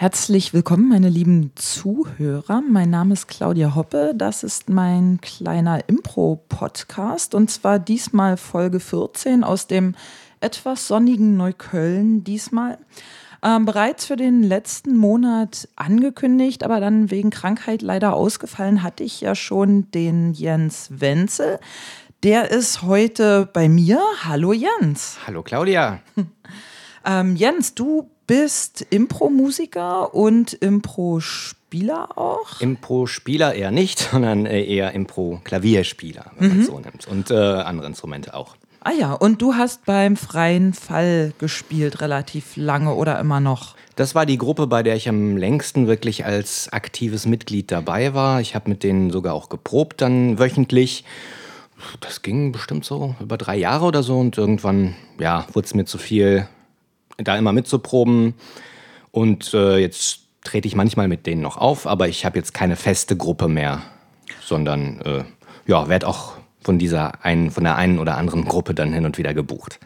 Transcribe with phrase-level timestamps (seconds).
[0.00, 2.62] Herzlich willkommen, meine lieben Zuhörer.
[2.62, 4.12] Mein Name ist Claudia Hoppe.
[4.14, 9.96] Das ist mein kleiner Impro-Podcast und zwar diesmal Folge 14 aus dem
[10.38, 12.22] etwas sonnigen Neukölln.
[12.22, 12.78] Diesmal
[13.42, 19.20] ähm, bereits für den letzten Monat angekündigt, aber dann wegen Krankheit leider ausgefallen, hatte ich
[19.20, 21.58] ja schon den Jens Wenzel.
[22.22, 24.00] Der ist heute bei mir.
[24.22, 25.18] Hallo Jens.
[25.26, 25.98] Hallo Claudia.
[27.04, 32.60] Ähm, Jens, du bist Impro-Musiker und Impro-Spieler auch?
[32.60, 37.08] Impro-Spieler eher nicht, sondern äh, eher Impro-Klavierspieler, wenn man es so nimmt.
[37.08, 38.54] Und äh, andere Instrumente auch.
[38.80, 43.74] Ah ja, und du hast beim freien Fall gespielt, relativ lange oder immer noch?
[43.96, 48.40] Das war die Gruppe, bei der ich am längsten wirklich als aktives Mitglied dabei war.
[48.40, 51.04] Ich habe mit denen sogar auch geprobt dann wöchentlich.
[52.00, 55.84] Das ging bestimmt so über drei Jahre oder so und irgendwann, ja, wurde es mir
[55.84, 56.46] zu viel,
[57.18, 58.34] da immer mitzuproben.
[59.10, 62.76] Und äh, jetzt trete ich manchmal mit denen noch auf, aber ich habe jetzt keine
[62.76, 63.82] feste Gruppe mehr,
[64.40, 65.24] sondern äh,
[65.66, 69.18] ja, werde auch von dieser einen, von der einen oder anderen Gruppe dann hin und
[69.18, 69.78] wieder gebucht.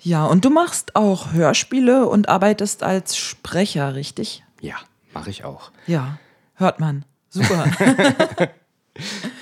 [0.00, 4.44] Ja, und du machst auch Hörspiele und arbeitest als Sprecher, richtig?
[4.60, 4.76] Ja,
[5.14, 5.70] mache ich auch.
[5.86, 6.18] Ja,
[6.54, 7.04] hört man.
[7.30, 7.64] Super.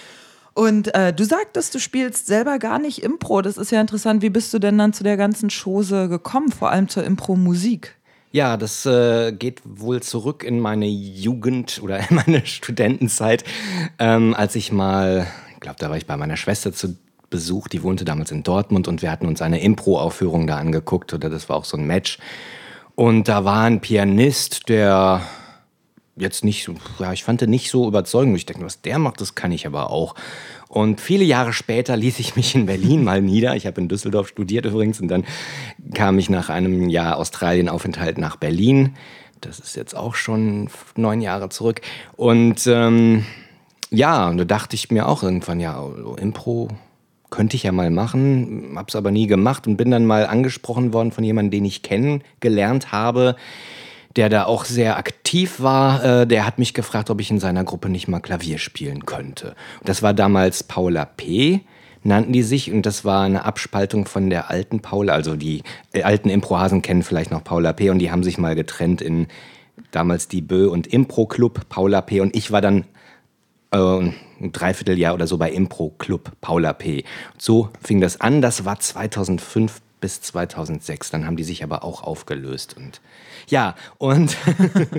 [0.54, 3.42] und äh, du sagtest, du spielst selber gar nicht Impro.
[3.42, 4.22] Das ist ja interessant.
[4.22, 7.96] Wie bist du denn dann zu der ganzen Chose gekommen, vor allem zur Impro-Musik?
[8.30, 13.44] Ja, das äh, geht wohl zurück in meine Jugend oder in meine Studentenzeit,
[13.98, 16.96] ähm, als ich mal, ich glaube, da war ich bei meiner Schwester zu
[17.30, 21.30] Besuch, die wohnte damals in Dortmund und wir hatten uns eine Impro-Aufführung da angeguckt oder
[21.30, 22.18] das war auch so ein Match.
[22.94, 25.20] Und da war ein Pianist, der
[26.16, 28.36] jetzt nicht so, ja, ich fand den nicht so überzeugend.
[28.36, 30.14] Ich denke, was der macht, das kann ich aber auch.
[30.68, 33.56] Und viele Jahre später ließ ich mich in Berlin mal nieder.
[33.56, 35.24] Ich habe in Düsseldorf studiert übrigens und dann
[35.94, 38.94] kam ich nach einem Jahr Australienaufenthalt nach Berlin.
[39.40, 41.80] Das ist jetzt auch schon neun Jahre zurück.
[42.16, 43.24] Und ähm,
[43.90, 45.84] ja, da dachte ich mir auch irgendwann, ja,
[46.16, 46.68] Impro
[47.30, 51.10] könnte ich ja mal machen, hab's aber nie gemacht und bin dann mal angesprochen worden
[51.10, 53.34] von jemandem, den ich kennengelernt habe,
[54.16, 56.04] der da auch sehr aktiv war.
[56.04, 59.54] Äh, der hat mich gefragt, ob ich in seiner Gruppe nicht mal Klavier spielen könnte.
[59.84, 61.60] Das war damals Paula P
[62.04, 66.02] nannten die sich und das war eine Abspaltung von der alten Paula, also die äh,
[66.02, 69.26] alten Improhasen kennen vielleicht noch Paula P und die haben sich mal getrennt in
[69.90, 72.84] damals die Bö und Impro Club Paula P und ich war dann
[73.72, 77.04] äh, ein Dreivierteljahr oder so bei Impro Club Paula P.
[77.38, 82.02] So fing das an, das war 2005 bis 2006, dann haben die sich aber auch
[82.02, 83.00] aufgelöst und
[83.48, 84.36] ja, und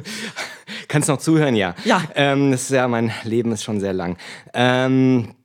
[0.88, 1.76] kannst noch zuhören, ja.
[1.86, 2.02] Ja.
[2.16, 4.18] Ähm, das ist ja, mein Leben ist schon sehr lang.
[4.56, 5.36] Ähm,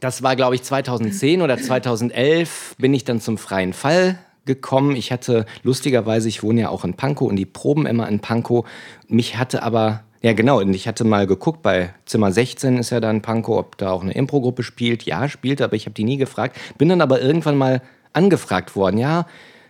[0.00, 4.96] das war, glaube ich, 2010 oder 2011 bin ich dann zum freien Fall gekommen.
[4.96, 8.66] Ich hatte lustigerweise, ich wohne ja auch in Pankow und die proben immer in Pankow.
[9.08, 13.00] Mich hatte aber, ja genau, und ich hatte mal geguckt, bei Zimmer 16 ist ja
[13.00, 15.02] da in Pankow, ob da auch eine Impro-Gruppe spielt.
[15.02, 16.56] Ja, spielt, aber ich habe die nie gefragt.
[16.78, 19.26] Bin dann aber irgendwann mal angefragt worden, ja,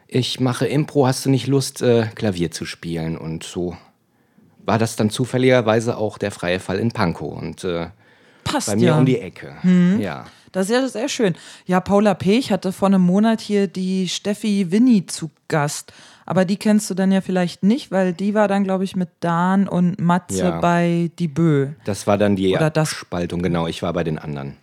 [0.08, 3.16] ich mache Impro, hast du nicht Lust, äh, Klavier zu spielen?
[3.16, 3.76] Und so
[4.64, 7.88] war das dann zufälligerweise auch der freie Fall in Pankow und äh,
[8.44, 8.98] Passt bei mir ja.
[8.98, 9.54] um die Ecke.
[10.00, 10.26] Ja.
[10.50, 11.34] Das ist ja sehr schön.
[11.64, 12.36] Ja, Paula P.
[12.38, 15.92] Ich hatte vor einem Monat hier die Steffi Winnie zu Gast.
[16.26, 19.08] Aber die kennst du dann ja vielleicht nicht, weil die war dann, glaube ich, mit
[19.20, 20.60] Dan und Matze Ja.
[20.60, 21.68] bei Die Bö.
[21.84, 23.66] Das war dann die Oder das- Abspaltung, genau.
[23.66, 24.56] Ich war bei den anderen.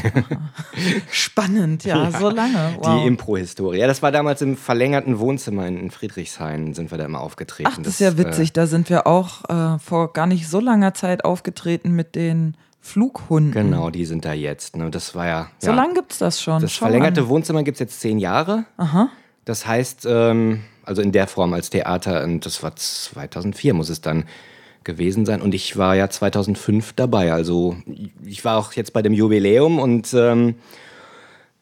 [1.10, 2.76] Spannend, ja, so lange.
[2.78, 3.00] Wow.
[3.00, 3.78] Die Impro-Historie.
[3.78, 7.70] Ja, das war damals im verlängerten Wohnzimmer in Friedrichshain, sind wir da immer aufgetreten.
[7.72, 8.52] Ach, das ist ja witzig.
[8.52, 13.52] Da sind wir auch äh, vor gar nicht so langer Zeit aufgetreten mit den Flughunden.
[13.52, 14.76] Äh, genau, die sind da jetzt.
[14.76, 14.90] Ne?
[14.90, 15.48] Das war ja.
[15.58, 15.76] So ja.
[15.76, 16.60] lange gibt es das schon.
[16.60, 17.28] Das Schau verlängerte an.
[17.28, 18.64] Wohnzimmer gibt es jetzt zehn Jahre.
[18.76, 19.08] Aha.
[19.44, 24.00] Das heißt, ähm, also in der Form als Theater, und das war 2004 muss es
[24.00, 24.24] dann
[24.84, 25.40] gewesen sein.
[25.42, 27.32] Und ich war ja 2005 dabei.
[27.32, 27.76] Also
[28.24, 30.56] ich war auch jetzt bei dem Jubiläum und ähm,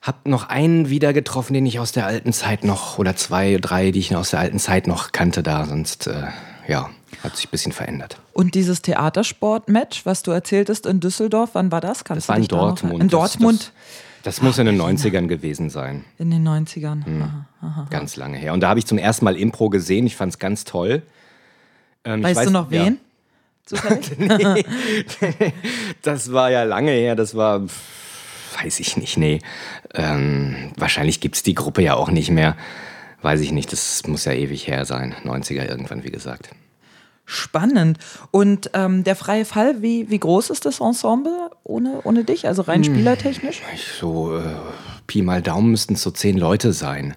[0.03, 3.91] habe noch einen wieder getroffen, den ich aus der alten Zeit noch, oder zwei, drei,
[3.91, 5.65] die ich aus der alten Zeit noch kannte da.
[5.67, 6.29] Sonst, äh,
[6.69, 6.89] ja,
[7.23, 8.19] hat sich ein bisschen verändert.
[8.33, 12.05] Und dieses Theatersport-Match, was du erzähltest in Düsseldorf, wann war das?
[12.05, 12.95] Kannst Das war in dich da Dortmund.
[13.03, 13.73] In Das- Dortmund
[14.23, 16.05] Das, das muss in den 90ern gewesen sein.
[16.19, 17.05] in den 90ern.
[17.05, 17.23] Hm.
[17.23, 17.87] Aha, aha.
[17.91, 18.55] Ganz lange her.
[18.55, 20.07] Und da habe ich zum ersten Mal Impro gesehen.
[20.07, 21.03] Ich fand es ganz toll.
[22.05, 22.89] Ähm, Weißt weiß- du noch ja.
[23.71, 24.67] Zufällig?
[26.03, 27.63] Das war ja lange her, das war,
[28.63, 29.41] weiß ich nicht, nee.
[29.95, 32.57] Ähm, wahrscheinlich gibt es die Gruppe ja auch nicht mehr.
[33.23, 35.15] Weiß ich nicht, das muss ja ewig her sein.
[35.25, 36.49] 90er irgendwann, wie gesagt.
[37.27, 37.99] Spannend.
[38.33, 42.49] Und ähm, der freie Fall, wie, wie groß ist das Ensemble ohne, ohne dich?
[42.49, 42.71] Also Hm.
[42.71, 43.63] rein spielertechnisch?
[43.75, 44.43] Ich so, äh,
[45.07, 47.15] Pi mal Daumen müssten es so zehn Leute sein.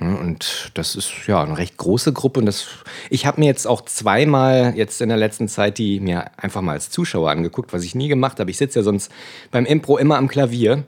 [0.00, 2.40] Und das ist ja eine recht große Gruppe.
[2.40, 2.66] Und das,
[3.10, 6.72] ich habe mir jetzt auch zweimal jetzt in der letzten Zeit die mir einfach mal
[6.72, 8.50] als Zuschauer angeguckt, was ich nie gemacht habe.
[8.50, 9.10] Ich sitze ja sonst
[9.50, 10.84] beim Impro immer am Klavier.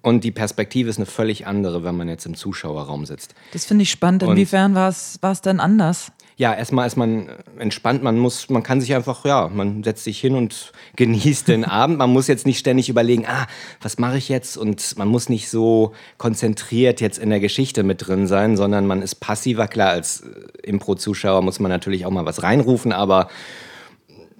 [0.00, 3.34] Und die Perspektive ist eine völlig andere, wenn man jetzt im Zuschauerraum sitzt.
[3.52, 4.22] Das finde ich spannend.
[4.22, 6.12] Inwiefern war es denn anders?
[6.36, 10.20] Ja, erstmal ist man entspannt, man muss, man kann sich einfach, ja, man setzt sich
[10.20, 11.98] hin und genießt den Abend.
[11.98, 13.46] Man muss jetzt nicht ständig überlegen, ah,
[13.80, 14.56] was mache ich jetzt?
[14.56, 19.02] Und man muss nicht so konzentriert jetzt in der Geschichte mit drin sein, sondern man
[19.02, 19.68] ist passiver.
[19.68, 20.24] Klar, als
[20.62, 23.28] Impro-Zuschauer muss man natürlich auch mal was reinrufen, aber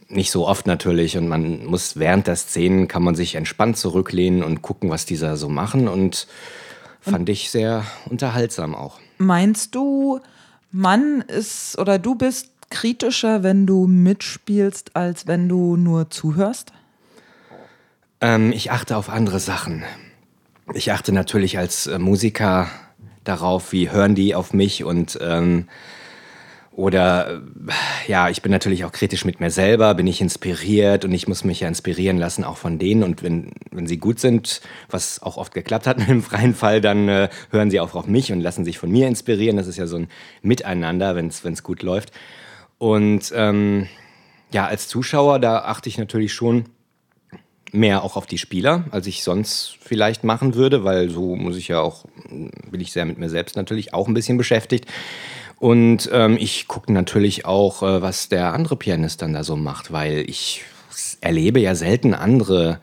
[0.08, 1.16] nicht so oft natürlich.
[1.16, 5.36] Und man muss während der Szenen kann man sich entspannt zurücklehnen und gucken, was dieser
[5.36, 5.88] so machen.
[5.88, 6.26] Und
[7.00, 8.98] fand ich sehr unterhaltsam auch.
[9.18, 10.20] Meinst du,
[10.72, 16.72] Mann ist oder du bist kritischer, wenn du mitspielst, als wenn du nur zuhörst?
[18.22, 19.84] Ähm, ich achte auf andere Sachen.
[20.72, 22.68] Ich achte natürlich als äh, Musiker
[23.24, 25.68] darauf, wie hören die auf mich und ähm,
[26.74, 27.42] oder
[28.06, 31.44] ja, ich bin natürlich auch kritisch mit mir selber, bin ich inspiriert und ich muss
[31.44, 33.02] mich ja inspirieren lassen, auch von denen.
[33.02, 37.08] Und wenn, wenn sie gut sind, was auch oft geklappt hat dem freien Fall, dann
[37.08, 39.58] äh, hören sie auch auf mich und lassen sich von mir inspirieren.
[39.58, 40.08] Das ist ja so ein
[40.40, 42.10] Miteinander, wenn es gut läuft.
[42.78, 43.86] Und ähm,
[44.50, 46.64] ja, als Zuschauer, da achte ich natürlich schon
[47.70, 51.68] mehr auch auf die Spieler, als ich sonst vielleicht machen würde, weil so muss ich
[51.68, 52.06] ja auch,
[52.70, 54.86] bin ich sehr mit mir selbst natürlich auch ein bisschen beschäftigt.
[55.62, 59.92] Und ähm, ich gucke natürlich auch, äh, was der andere Pianist dann da so macht,
[59.92, 60.64] weil ich
[61.20, 62.80] erlebe ja selten andere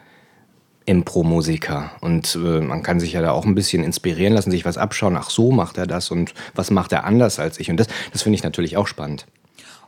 [0.86, 1.92] Impro-Musiker.
[2.00, 5.18] Und äh, man kann sich ja da auch ein bisschen inspirieren lassen, sich was abschauen.
[5.18, 7.70] Ach, so macht er das und was macht er anders als ich.
[7.70, 9.26] Und das, das finde ich natürlich auch spannend.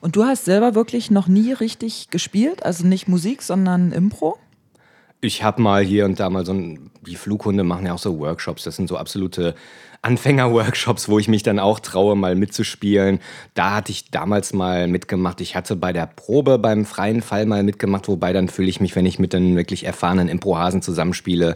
[0.02, 4.38] Und du hast selber wirklich noch nie richtig gespielt, also nicht Musik, sondern Impro?
[5.22, 8.20] Ich habe mal hier und da mal so ein, die Flughunde machen ja auch so
[8.20, 8.64] Workshops.
[8.64, 9.56] Das sind so absolute
[10.02, 13.20] Anfänger-Workshops, wo ich mich dann auch traue, mal mitzuspielen.
[13.54, 15.40] Da hatte ich damals mal mitgemacht.
[15.42, 18.96] Ich hatte bei der Probe beim freien Fall mal mitgemacht, wobei dann fühle ich mich,
[18.96, 21.56] wenn ich mit den wirklich erfahrenen Improhasen zusammenspiele,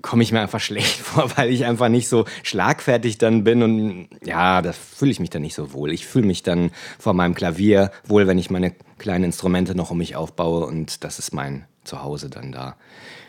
[0.00, 4.08] komme ich mir einfach schlecht vor, weil ich einfach nicht so schlagfertig dann bin und
[4.24, 5.92] ja, da fühle ich mich dann nicht so wohl.
[5.92, 6.70] Ich fühle mich dann
[7.00, 11.18] vor meinem Klavier wohl, wenn ich meine kleinen Instrumente noch um mich aufbaue und das
[11.18, 12.76] ist mein Zuhause dann da.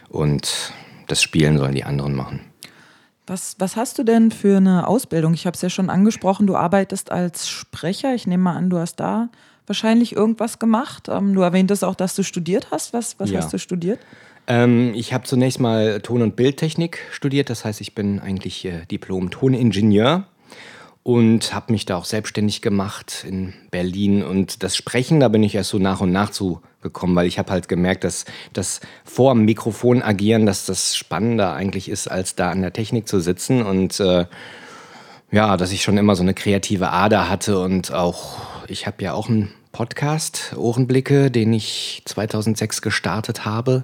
[0.09, 0.73] Und
[1.07, 2.41] das Spielen sollen die anderen machen.
[3.27, 5.33] Was, was hast du denn für eine Ausbildung?
[5.33, 8.15] Ich habe es ja schon angesprochen, du arbeitest als Sprecher.
[8.15, 9.29] Ich nehme mal an, du hast da
[9.67, 11.07] wahrscheinlich irgendwas gemacht.
[11.09, 12.91] Ähm, du erwähntest auch, dass du studiert hast.
[12.91, 13.39] Was, was ja.
[13.39, 13.99] hast du studiert?
[14.47, 17.51] Ähm, ich habe zunächst mal Ton- und Bildtechnik studiert.
[17.51, 20.25] Das heißt, ich bin eigentlich äh, Diplom-Toningenieur
[21.03, 24.23] und habe mich da auch selbstständig gemacht in Berlin.
[24.23, 27.39] Und das Sprechen, da bin ich erst so nach und nach zu gekommen, weil ich
[27.39, 32.35] habe halt gemerkt, dass das vor dem Mikrofon agieren, dass das spannender eigentlich ist, als
[32.35, 33.61] da an der Technik zu sitzen.
[33.61, 34.25] Und äh,
[35.31, 38.37] ja, dass ich schon immer so eine kreative Ader hatte und auch,
[38.67, 43.83] ich habe ja auch einen Podcast, Ohrenblicke, den ich 2006 gestartet habe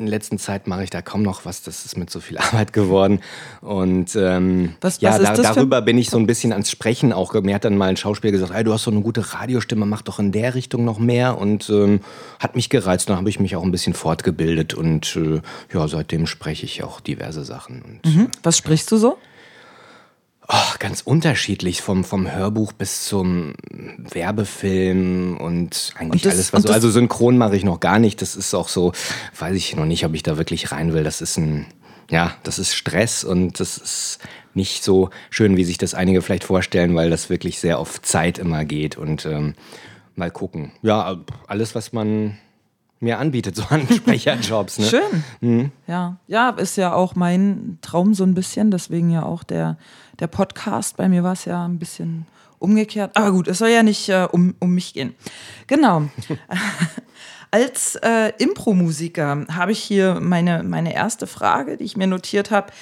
[0.00, 1.62] in letzter Zeit mache ich da kaum noch was.
[1.62, 3.20] Das ist mit so viel Arbeit geworden.
[3.60, 7.34] Und ähm, was, ja, was da, darüber bin ich so ein bisschen ans Sprechen auch.
[7.34, 10.02] Mir hat dann mal ein Schauspieler gesagt, hey, du hast so eine gute Radiostimme, mach
[10.02, 11.38] doch in der Richtung noch mehr.
[11.38, 12.00] Und ähm,
[12.38, 13.08] hat mich gereizt.
[13.08, 14.74] Dann habe ich mich auch ein bisschen fortgebildet.
[14.74, 15.40] Und äh,
[15.72, 17.82] ja, seitdem spreche ich auch diverse Sachen.
[17.82, 18.28] Und, mhm.
[18.42, 19.18] Was sprichst du so?
[20.52, 23.54] Oh, ganz unterschiedlich, vom, vom Hörbuch bis zum
[23.98, 26.72] Werbefilm und eigentlich und das, alles, was so.
[26.72, 28.20] Also synchron mache ich noch gar nicht.
[28.20, 28.92] Das ist auch so,
[29.38, 31.04] weiß ich noch nicht, ob ich da wirklich rein will.
[31.04, 31.66] Das ist ein,
[32.10, 34.18] ja, das ist Stress und das ist
[34.52, 38.38] nicht so schön, wie sich das einige vielleicht vorstellen, weil das wirklich sehr auf Zeit
[38.38, 39.54] immer geht und ähm,
[40.16, 40.72] mal gucken.
[40.82, 41.16] Ja,
[41.46, 42.38] alles, was man
[43.00, 44.78] mir anbietet, so an Sprecherjobs.
[44.78, 44.86] Ne?
[44.86, 45.24] Schön.
[45.40, 45.72] Mhm.
[45.86, 46.18] Ja.
[46.26, 49.78] ja, ist ja auch mein Traum so ein bisschen, deswegen ja auch der,
[50.20, 50.96] der Podcast.
[50.96, 52.26] Bei mir war es ja ein bisschen
[52.58, 53.16] umgekehrt.
[53.16, 55.14] Aber gut, es soll ja nicht äh, um, um mich gehen.
[55.66, 56.08] Genau.
[57.50, 62.72] Als äh, Impro-Musiker habe ich hier meine, meine erste Frage, die ich mir notiert habe.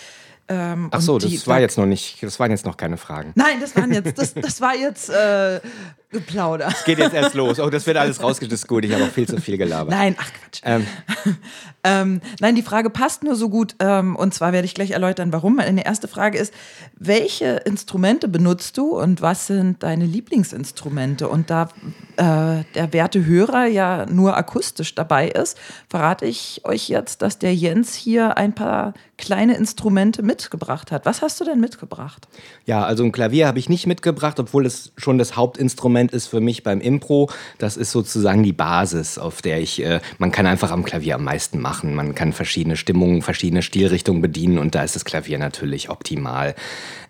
[0.49, 3.33] Ähm, Ach so, das war jetzt noch nicht, das waren jetzt noch keine Fragen.
[3.35, 5.61] Nein, das waren jetzt, das, das war jetzt äh,
[6.11, 6.69] Geplauder.
[6.69, 7.61] Es geht jetzt erst los.
[7.61, 8.67] Oh, das wird alles rausgeschnitten.
[8.67, 9.91] Gut, ich habe auch viel zu viel gelabert.
[9.91, 10.63] Nein, ach Quatsch.
[10.65, 10.87] Ähm.
[11.85, 13.77] ähm, nein, die Frage passt nur so gut.
[13.79, 15.57] Ähm, und zwar werde ich gleich erläutern, warum.
[15.57, 16.55] Meine erste Frage ist:
[16.97, 21.29] Welche Instrumente benutzt du und was sind deine Lieblingsinstrumente?
[21.29, 21.69] Und da
[22.17, 25.59] äh, der werte Hörer ja nur akustisch dabei ist,
[25.91, 31.05] verrate ich euch jetzt, dass der Jens hier ein paar kleine Instrumente mitgebracht hat.
[31.05, 32.29] Was hast du denn mitgebracht?
[32.65, 36.41] Ja, also ein Klavier habe ich nicht mitgebracht, obwohl es schon das Hauptinstrument ist für
[36.41, 37.31] mich beim Impro.
[37.59, 41.25] Das ist sozusagen die Basis, auf der ich, äh, man kann einfach am Klavier am
[41.25, 41.95] meisten machen.
[41.95, 46.55] Man kann verschiedene Stimmungen, verschiedene Stilrichtungen bedienen und da ist das Klavier natürlich optimal.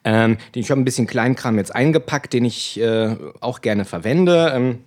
[0.04, 4.52] Ähm, ich habe ein bisschen Kleinkram jetzt eingepackt, den ich äh, auch gerne verwende.
[4.54, 4.78] Ähm,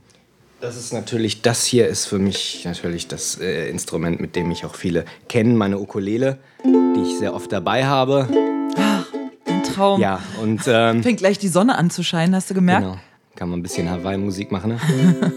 [0.61, 4.63] das ist natürlich, das hier ist für mich natürlich das äh, Instrument, mit dem mich
[4.63, 8.27] auch viele kennen, meine Ukulele, die ich sehr oft dabei habe.
[8.77, 9.05] Ach,
[9.47, 9.99] ein Traum.
[9.99, 10.61] Ja, und.
[10.67, 12.83] Ähm, Fängt gleich die Sonne an zu scheinen, hast du gemerkt?
[12.83, 12.99] Genau.
[13.41, 14.79] Kann man ein bisschen Hawaii-Musik machen, ne?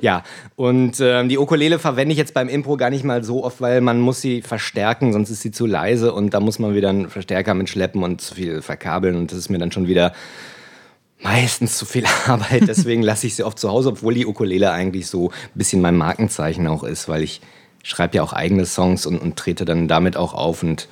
[0.00, 0.24] Ja,
[0.56, 3.82] und äh, die Ukulele verwende ich jetzt beim Impro gar nicht mal so oft, weil
[3.82, 7.08] man muss sie verstärken, sonst ist sie zu leise und da muss man wieder einen
[7.08, 10.12] Verstärker mitschleppen und zu viel verkabeln und das ist mir dann schon wieder
[11.22, 12.66] meistens zu viel Arbeit.
[12.66, 15.96] Deswegen lasse ich sie oft zu Hause, obwohl die Ukulele eigentlich so ein bisschen mein
[15.96, 17.40] Markenzeichen auch ist, weil ich
[17.84, 20.88] schreibe ja auch eigene Songs und, und trete dann damit auch auf und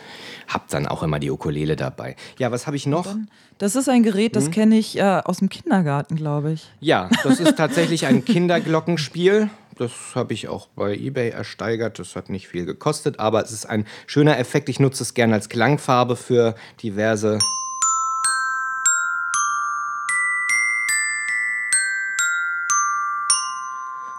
[0.48, 2.16] habe dann auch immer die Ukulele dabei.
[2.38, 3.14] Ja, was habe ich noch?
[3.58, 4.50] Das ist ein Gerät, das hm?
[4.52, 6.66] kenne ich äh, aus dem Kindergarten, glaube ich.
[6.80, 9.50] Ja, das ist tatsächlich ein Kinderglockenspiel.
[9.78, 11.98] Das habe ich auch bei eBay ersteigert.
[12.00, 14.68] Das hat nicht viel gekostet, aber es ist ein schöner Effekt.
[14.68, 17.38] Ich nutze es gerne als Klangfarbe für diverse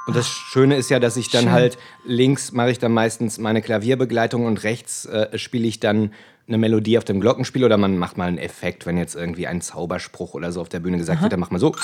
[0.09, 1.51] Und das Schöne ist ja, dass ich dann Schön.
[1.51, 6.11] halt links mache ich dann meistens meine Klavierbegleitung und rechts äh, spiele ich dann
[6.47, 9.61] eine Melodie auf dem Glockenspiel oder man macht mal einen Effekt, wenn jetzt irgendwie ein
[9.61, 11.23] Zauberspruch oder so auf der Bühne gesagt Aha.
[11.23, 11.75] wird, dann macht man so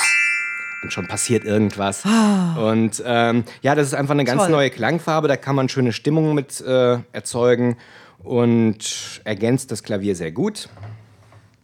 [0.86, 2.06] und schon passiert irgendwas.
[2.06, 2.72] Ah.
[2.72, 4.52] Und ähm, ja, das ist einfach eine ganz Toll.
[4.52, 7.78] neue Klangfarbe, da kann man schöne Stimmungen mit äh, erzeugen
[8.24, 10.70] und ergänzt das Klavier sehr gut.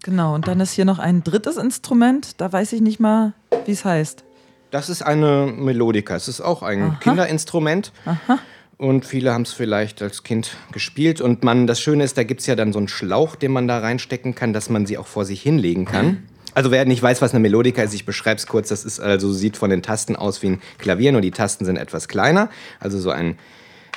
[0.03, 3.33] Genau, und dann ist hier noch ein drittes Instrument, da weiß ich nicht mal,
[3.65, 4.23] wie es heißt.
[4.71, 6.15] Das ist eine Melodika.
[6.15, 6.97] Es ist auch ein Aha.
[7.01, 7.91] Kinderinstrument.
[8.05, 8.39] Aha.
[8.77, 11.21] Und viele haben es vielleicht als Kind gespielt.
[11.21, 13.67] Und man, das Schöne ist, da gibt es ja dann so einen Schlauch, den man
[13.67, 16.23] da reinstecken kann, dass man sie auch vor sich hinlegen kann.
[16.53, 18.69] Also wer nicht weiß, was eine Melodika ist, ich beschreibe es kurz.
[18.69, 21.77] Das ist also sieht von den Tasten aus wie ein Klavier, nur die Tasten sind
[21.77, 22.49] etwas kleiner.
[22.79, 23.37] Also so ein,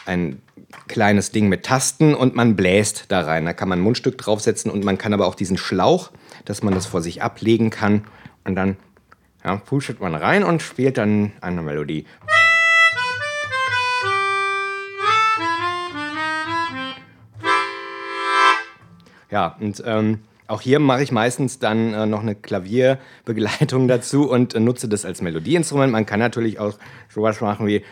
[0.07, 0.43] ein
[0.87, 3.45] kleines Ding mit Tasten und man bläst da rein.
[3.45, 6.11] Da kann man ein Mundstück draufsetzen und man kann aber auch diesen Schlauch,
[6.45, 8.05] dass man das vor sich ablegen kann
[8.45, 8.77] und dann
[9.45, 12.07] ja, pustet man rein und spielt dann eine Melodie.
[19.31, 24.55] Ja, und ähm, auch hier mache ich meistens dann äh, noch eine Klavierbegleitung dazu und
[24.55, 25.93] äh, nutze das als Melodieinstrument.
[25.93, 26.75] Man kann natürlich auch
[27.09, 27.83] sowas machen wie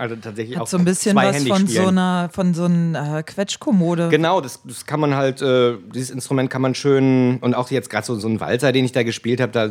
[0.00, 3.22] Also tatsächlich Hat auch so ein bisschen was von so einer von so einer äh,
[3.22, 4.08] Quetschkommode.
[4.08, 7.90] Genau, das, das kann man halt, äh, dieses Instrument kann man schön und auch jetzt
[7.90, 9.68] gerade so, so ein Walzer, den ich da gespielt habe, da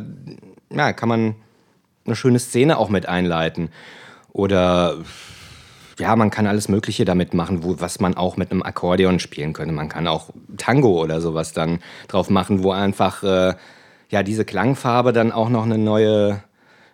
[0.72, 1.36] ja, kann man
[2.06, 3.70] eine schöne Szene auch mit einleiten.
[4.32, 4.98] Oder
[5.98, 9.54] ja, man kann alles Mögliche damit machen, wo, was man auch mit einem Akkordeon spielen
[9.54, 9.74] könnte.
[9.74, 13.56] Man kann auch Tango oder sowas dann drauf machen, wo einfach äh,
[14.10, 16.44] ja diese Klangfarbe dann auch noch eine neue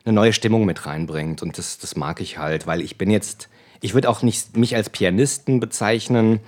[0.05, 1.41] eine neue Stimmung mit reinbringt.
[1.41, 3.49] Und das, das mag ich halt, weil ich bin jetzt,
[3.81, 6.39] ich würde auch nicht mich als Pianisten bezeichnen.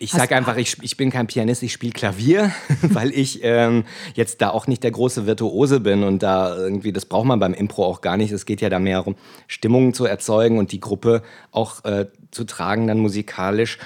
[0.00, 2.52] Ich sage einfach, ich, ich bin kein Pianist, ich spiele Klavier,
[2.82, 7.04] weil ich ähm, jetzt da auch nicht der große Virtuose bin und da irgendwie, das
[7.04, 8.32] braucht man beim Impro auch gar nicht.
[8.32, 9.16] Es geht ja da mehr darum,
[9.48, 13.78] Stimmungen zu erzeugen und die Gruppe auch äh, zu tragen dann musikalisch.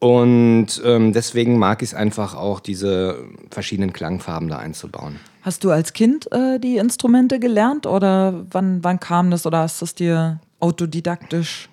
[0.00, 5.18] Und ähm, deswegen mag ich es einfach auch, diese verschiedenen Klangfarben da einzubauen.
[5.42, 9.80] Hast du als Kind äh, die Instrumente gelernt oder wann, wann kam das oder hast
[9.80, 11.68] du es dir autodidaktisch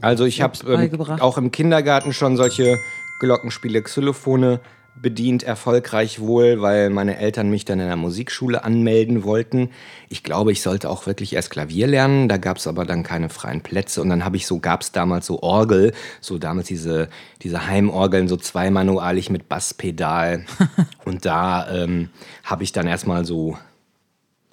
[0.00, 2.78] Also ich habe ähm, auch im Kindergarten schon solche
[3.20, 4.58] Glockenspiele, Xylophone
[4.94, 9.70] bedient erfolgreich wohl, weil meine Eltern mich dann in der Musikschule anmelden wollten.
[10.08, 12.28] Ich glaube, ich sollte auch wirklich erst Klavier lernen.
[12.28, 14.02] Da gab es aber dann keine freien Plätze.
[14.02, 17.08] Und dann habe ich so, gab es damals so Orgel, so damals diese,
[17.42, 20.44] diese Heimorgeln, so zweimanualig mit Basspedal.
[21.04, 22.10] Und da ähm,
[22.44, 23.56] habe ich dann erstmal so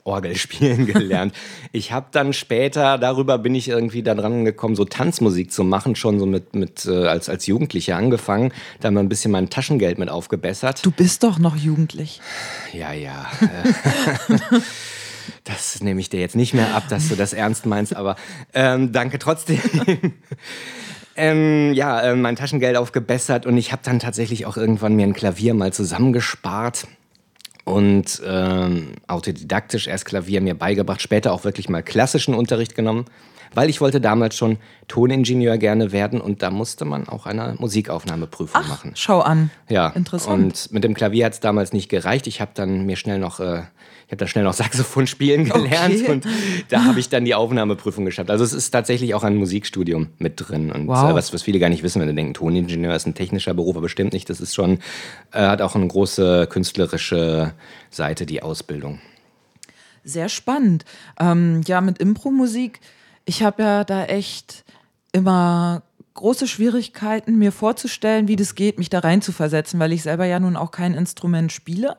[0.09, 1.33] Orgel spielen gelernt.
[1.71, 6.19] ich habe dann später, darüber bin ich irgendwie daran gekommen, so Tanzmusik zu machen, schon
[6.19, 8.51] so mit, mit äh, als, als Jugendlicher angefangen.
[8.79, 10.85] Da haben wir ein bisschen mein Taschengeld mit aufgebessert.
[10.85, 12.21] Du bist doch noch jugendlich.
[12.73, 13.27] Ja, ja.
[15.43, 18.15] das nehme ich dir jetzt nicht mehr ab, dass du das ernst meinst, aber
[18.53, 19.59] ähm, danke trotzdem.
[21.19, 25.13] Ähm, ja, äh, mein Taschengeld aufgebessert und ich habe dann tatsächlich auch irgendwann mir ein
[25.13, 26.87] Klavier mal zusammengespart
[27.65, 33.05] und ähm, autodidaktisch erst Klavier mir beigebracht, später auch wirklich mal klassischen Unterricht genommen,
[33.53, 38.61] weil ich wollte damals schon Toningenieur gerne werden und da musste man auch eine Musikaufnahmeprüfung
[38.63, 38.91] Ach, machen.
[38.95, 39.49] Schau an.
[39.69, 40.43] Ja, Interessant.
[40.43, 42.27] Und mit dem Klavier hat es damals nicht gereicht.
[42.27, 43.63] Ich habe dann mir schnell noch, äh,
[44.11, 46.11] habe dann schnell noch Saxophon spielen gelernt Okay.
[46.11, 46.25] und
[46.69, 48.29] da habe ich dann die Aufnahmeprüfung geschafft.
[48.29, 51.11] Also es ist tatsächlich auch ein Musikstudium mit drin und Wow.
[51.11, 53.75] äh, was, was viele gar nicht wissen, wenn sie denken, Toningenieur ist ein technischer Beruf,
[53.75, 54.29] aber bestimmt nicht.
[54.29, 54.79] Das ist schon,
[55.31, 57.53] äh, hat auch eine große künstlerische
[57.89, 58.99] Seite, die Ausbildung.
[60.03, 60.85] Sehr spannend.
[61.19, 62.79] Ähm, ja, mit Impro-Musik,
[63.25, 64.63] ich habe ja da echt
[65.11, 70.03] immer große Schwierigkeiten, mir vorzustellen, wie das geht, mich da rein zu versetzen, weil ich
[70.03, 71.95] selber ja nun auch kein Instrument spiele.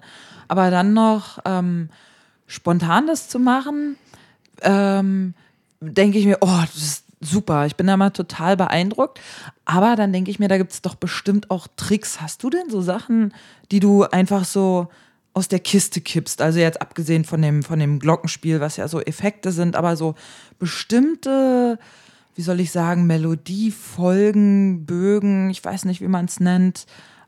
[0.50, 1.90] Aber dann noch ähm,
[2.49, 3.95] spontan das zu machen,
[4.62, 5.35] ähm,
[5.80, 7.66] denke ich mir, oh, das ist super.
[7.66, 9.21] Ich bin da mal total beeindruckt.
[9.64, 12.21] Aber dann denke ich mir, da gibt es doch bestimmt auch Tricks.
[12.21, 13.33] Hast du denn so Sachen,
[13.71, 14.88] die du einfach so
[15.35, 16.42] aus der Kiste kippst?
[16.42, 20.16] Also jetzt abgesehen von dem, von dem Glockenspiel, was ja so Effekte sind, aber so
[20.59, 21.78] bestimmte,
[22.35, 26.87] wie soll ich sagen, Melodiefolgen, Bögen, ich weiß nicht, wie man es nennt,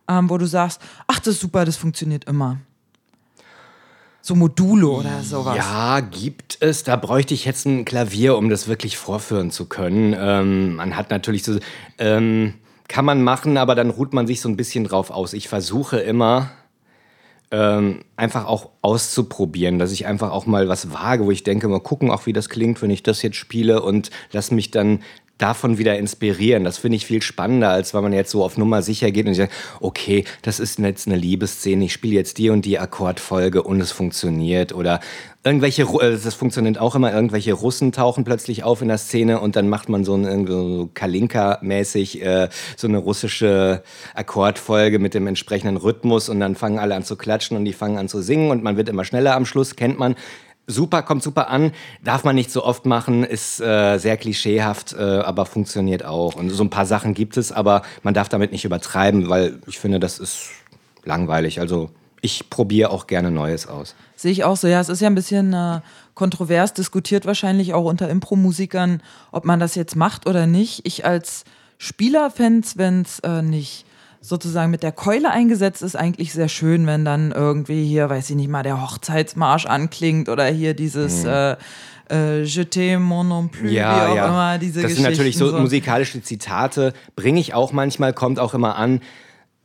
[0.09, 2.59] ähm, wo du sagst, ach, das ist super, das funktioniert immer.
[4.25, 5.57] So Module oder sowas.
[5.57, 6.85] Ja, gibt es.
[6.85, 10.15] Da bräuchte ich jetzt ein Klavier, um das wirklich vorführen zu können.
[10.17, 11.59] Ähm, man hat natürlich so,
[11.99, 12.55] ähm,
[12.87, 15.33] kann man machen, aber dann ruht man sich so ein bisschen drauf aus.
[15.33, 16.51] Ich versuche immer
[17.51, 21.81] ähm, einfach auch auszuprobieren, dass ich einfach auch mal was wage, wo ich denke, mal
[21.81, 25.01] gucken auch, wie das klingt, wenn ich das jetzt spiele und lass mich dann
[25.43, 26.65] davon wieder inspirieren.
[26.65, 29.35] Das finde ich viel spannender, als wenn man jetzt so auf Nummer sicher geht und
[29.35, 33.81] sagt, okay, das ist jetzt eine Liebesszene, ich spiele jetzt die und die Akkordfolge und
[33.81, 34.73] es funktioniert.
[34.73, 35.01] Oder
[35.45, 39.57] irgendwelche, äh, das funktioniert auch immer, irgendwelche Russen tauchen plötzlich auf in der Szene und
[39.57, 43.83] dann macht man so ein so Kalinka-mäßig äh, so eine russische
[44.15, 47.99] Akkordfolge mit dem entsprechenden Rhythmus und dann fangen alle an zu klatschen und die fangen
[47.99, 50.15] an zu singen und man wird immer schneller am Schluss, kennt man.
[50.73, 55.03] Super, kommt super an, darf man nicht so oft machen, ist äh, sehr klischeehaft, äh,
[55.03, 56.35] aber funktioniert auch.
[56.35, 59.79] Und so ein paar Sachen gibt es, aber man darf damit nicht übertreiben, weil ich
[59.79, 60.51] finde, das ist
[61.05, 61.61] langweilig.
[61.61, 63.95] Also ich probiere auch gerne Neues aus.
[64.17, 64.69] Sehe ich auch so.
[64.69, 65.81] Ja, es ist ja ein bisschen äh,
[66.15, 69.03] kontrovers diskutiert wahrscheinlich auch unter Impro-Musikern,
[69.33, 70.87] ob man das jetzt macht oder nicht.
[70.87, 71.45] Ich als
[71.79, 73.85] Spieler fände wenn es äh, nicht
[74.23, 78.37] sozusagen mit der Keule eingesetzt ist, eigentlich sehr schön, wenn dann irgendwie hier, weiß ich
[78.37, 81.57] nicht mal, der Hochzeitsmarsch anklingt oder hier dieses äh,
[82.09, 86.23] äh, Je t'aime mon non plus, wie auch immer, diese das sind natürlich so, musikalische
[86.23, 89.01] Zitate, bringe ich auch manchmal, kommt auch immer an.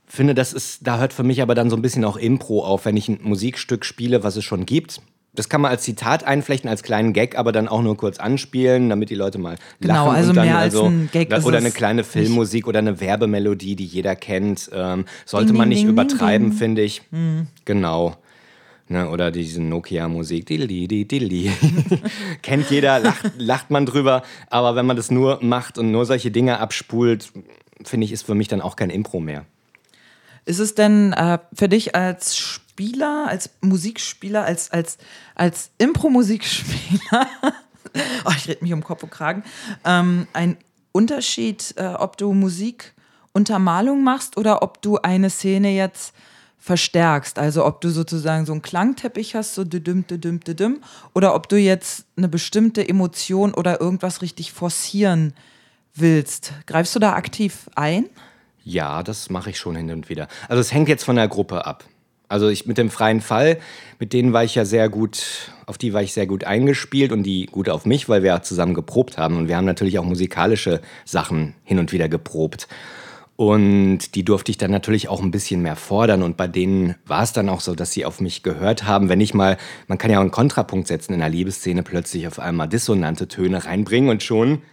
[0.10, 2.86] Finde, das ist, da hört für mich aber dann so ein bisschen auch Impro auf,
[2.86, 5.02] wenn ich ein Musikstück spiele, was es schon gibt.
[5.38, 8.90] Das kann man als Zitat einflechten, als kleinen Gag, aber dann auch nur kurz anspielen,
[8.90, 10.16] damit die Leute mal Genau, lachen.
[10.16, 12.10] also und dann mehr als ein Gag ist Oder eine kleine nicht.
[12.10, 14.70] Filmmusik oder eine Werbemelodie, die jeder kennt.
[14.74, 17.04] Ähm, sollte Ding, man nicht ding, übertreiben, finde ich.
[17.66, 18.16] Genau.
[18.90, 20.46] Ne, oder diese Nokia-Musik.
[20.48, 21.52] Dilli, dilli, dilli.
[22.42, 24.24] Kennt jeder, lacht, lacht man drüber.
[24.50, 27.32] Aber wenn man das nur macht und nur solche Dinge abspult,
[27.84, 29.46] finde ich, ist für mich dann auch kein Impro mehr.
[30.46, 32.64] Ist es denn äh, für dich als Spieler,
[33.28, 34.98] als Musikspieler, als, als,
[35.36, 37.28] als Impro-Musikspieler,
[38.26, 39.44] oh, ich rede mich um Kopf und Kragen,
[39.86, 40.58] ähm, ein
[40.92, 46.14] Unterschied, äh, ob du Musikuntermalung machst oder ob du eine Szene jetzt
[46.68, 47.40] verstärkst?
[47.40, 50.82] Also ob du sozusagen so einen Klangteppich hast, so düdüm, düdüm, düdüm,
[51.16, 55.34] oder ob du jetzt eine bestimmte Emotion oder irgendwas richtig forcieren
[55.96, 56.54] willst.
[56.68, 58.06] Greifst du da aktiv ein?
[58.64, 60.28] Ja, das mache ich schon hin und wieder.
[60.50, 61.86] Also es hängt jetzt von der Gruppe ab.
[62.30, 63.58] Also ich mit dem freien Fall,
[64.00, 67.24] mit denen war ich ja sehr gut, auf die war ich sehr gut eingespielt und
[67.24, 70.04] die gut auf mich, weil wir ja zusammen geprobt haben und wir haben natürlich auch
[70.04, 72.68] musikalische Sachen hin und wieder geprobt.
[73.38, 76.24] Und die durfte ich dann natürlich auch ein bisschen mehr fordern.
[76.24, 79.10] Und bei denen war es dann auch so, dass sie auf mich gehört haben.
[79.10, 82.40] Wenn ich mal, man kann ja auch einen Kontrapunkt setzen in einer Liebesszene, plötzlich auf
[82.40, 84.64] einmal dissonante Töne reinbringen und schon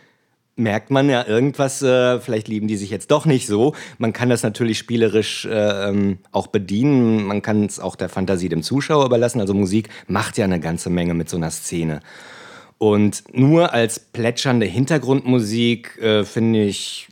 [0.56, 3.74] merkt man ja irgendwas, äh, vielleicht lieben die sich jetzt doch nicht so.
[3.98, 7.24] Man kann das natürlich spielerisch äh, ähm, auch bedienen.
[7.24, 9.40] Man kann es auch der Fantasie dem Zuschauer überlassen.
[9.40, 12.00] Also Musik macht ja eine ganze Menge mit so einer Szene.
[12.78, 17.08] Und nur als plätschernde Hintergrundmusik äh, finde ich,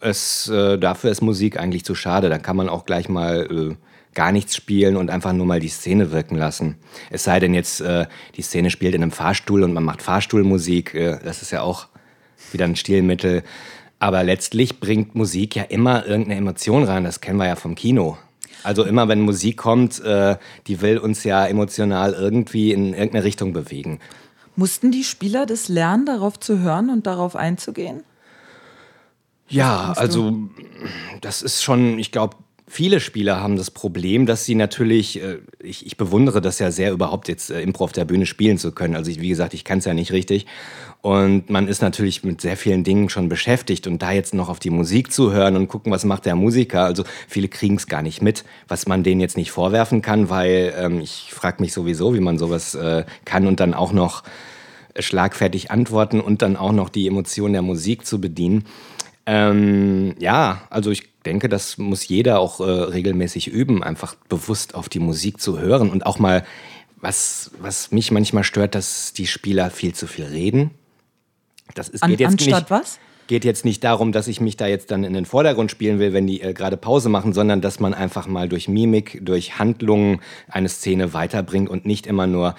[0.00, 2.28] es, äh, dafür ist Musik eigentlich zu schade.
[2.28, 3.74] Da kann man auch gleich mal äh,
[4.14, 6.76] gar nichts spielen und einfach nur mal die Szene wirken lassen.
[7.10, 10.92] Es sei denn jetzt, äh, die Szene spielt in einem Fahrstuhl und man macht Fahrstuhlmusik.
[11.24, 11.88] Das ist ja auch
[12.52, 13.42] wieder ein Stilmittel.
[13.98, 17.04] Aber letztlich bringt Musik ja immer irgendeine Emotion rein.
[17.04, 18.18] Das kennen wir ja vom Kino.
[18.62, 23.52] Also immer, wenn Musik kommt, äh, die will uns ja emotional irgendwie in irgendeine Richtung
[23.52, 24.00] bewegen.
[24.56, 28.02] Mussten die Spieler das lernen, darauf zu hören und darauf einzugehen?
[29.48, 30.48] Ja, also
[31.20, 35.86] das ist schon, ich glaube, viele Spieler haben das Problem, dass sie natürlich, äh, ich,
[35.86, 38.96] ich bewundere das ja sehr, überhaupt jetzt äh, Impro auf der Bühne spielen zu können.
[38.96, 40.46] Also ich, wie gesagt, ich kann es ja nicht richtig.
[41.02, 44.58] Und man ist natürlich mit sehr vielen Dingen schon beschäftigt und da jetzt noch auf
[44.58, 46.84] die Musik zu hören und gucken, was macht der Musiker.
[46.84, 50.72] Also viele kriegen es gar nicht mit, was man denen jetzt nicht vorwerfen kann, weil
[50.78, 54.22] ähm, ich frage mich sowieso, wie man sowas äh, kann und dann auch noch
[54.98, 58.64] schlagfertig antworten und dann auch noch die Emotionen der Musik zu bedienen.
[59.26, 64.88] Ähm, ja, also ich denke, das muss jeder auch äh, regelmäßig üben, einfach bewusst auf
[64.88, 66.44] die Musik zu hören und auch mal,
[66.96, 70.70] was, was mich manchmal stört, dass die Spieler viel zu viel reden.
[71.74, 72.98] Das ist, An, geht jetzt anstatt nicht, was?
[73.26, 76.12] Geht jetzt nicht darum, dass ich mich da jetzt dann in den Vordergrund spielen will,
[76.12, 80.20] wenn die äh, gerade Pause machen, sondern dass man einfach mal durch Mimik, durch Handlungen
[80.48, 82.54] eine Szene weiterbringt und nicht immer nur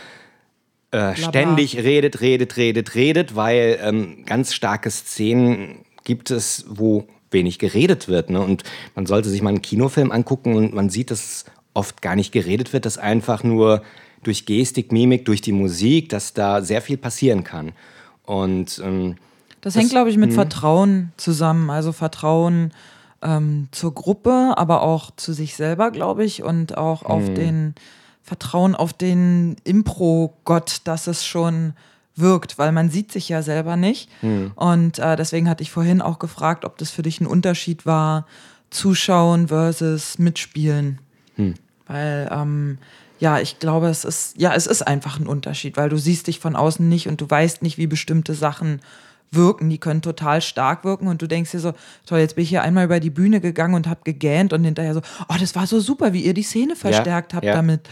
[0.91, 7.60] äh, ständig redet, redet, redet, redet, weil ähm, ganz starke Szenen gibt es, wo wenig
[7.60, 8.32] geredet wird.
[8.32, 8.41] Ne?
[8.41, 8.63] Und
[8.95, 11.45] man sollte sich mal einen Kinofilm angucken und man sieht, dass
[11.76, 13.84] oft gar nicht geredet wird, dass einfach nur
[14.24, 17.74] durch Gestik, Mimik, durch die Musik, dass da sehr viel passieren kann.
[18.24, 19.17] Und ähm,
[19.62, 20.36] das, das, hängt, glaube ich, mit mh.
[20.36, 21.69] Vertrauen zusammen.
[21.69, 22.71] Also Vertrauen
[23.21, 27.34] ähm, zur Gruppe, aber auch zu sich selber, glaube ich, und auch auf mh.
[27.36, 27.76] den
[28.24, 31.74] Vertrauen auf den Impro-Gott, dass es schon
[32.15, 34.10] wirkt, weil man sieht sich ja selber nicht.
[34.21, 34.51] Mhm.
[34.56, 38.25] Und äh, deswegen hatte ich vorhin auch gefragt, ob das für dich ein Unterschied war,
[38.69, 40.99] zuschauen versus mitspielen.
[41.38, 41.56] Mhm.
[41.88, 42.78] Weil ähm,
[43.19, 46.39] ja, ich glaube, es ist, ja, es ist einfach ein Unterschied, weil du siehst dich
[46.39, 48.82] von außen nicht und du weißt nicht, wie bestimmte Sachen
[49.32, 49.69] wirken.
[49.69, 51.73] Die können total stark wirken und du denkst dir so,
[52.06, 54.93] toll, jetzt bin ich hier einmal über die Bühne gegangen und hab gegähnt und hinterher
[54.93, 57.54] so, oh, das war so super, wie ihr die Szene verstärkt ja, habt ja.
[57.54, 57.89] damit.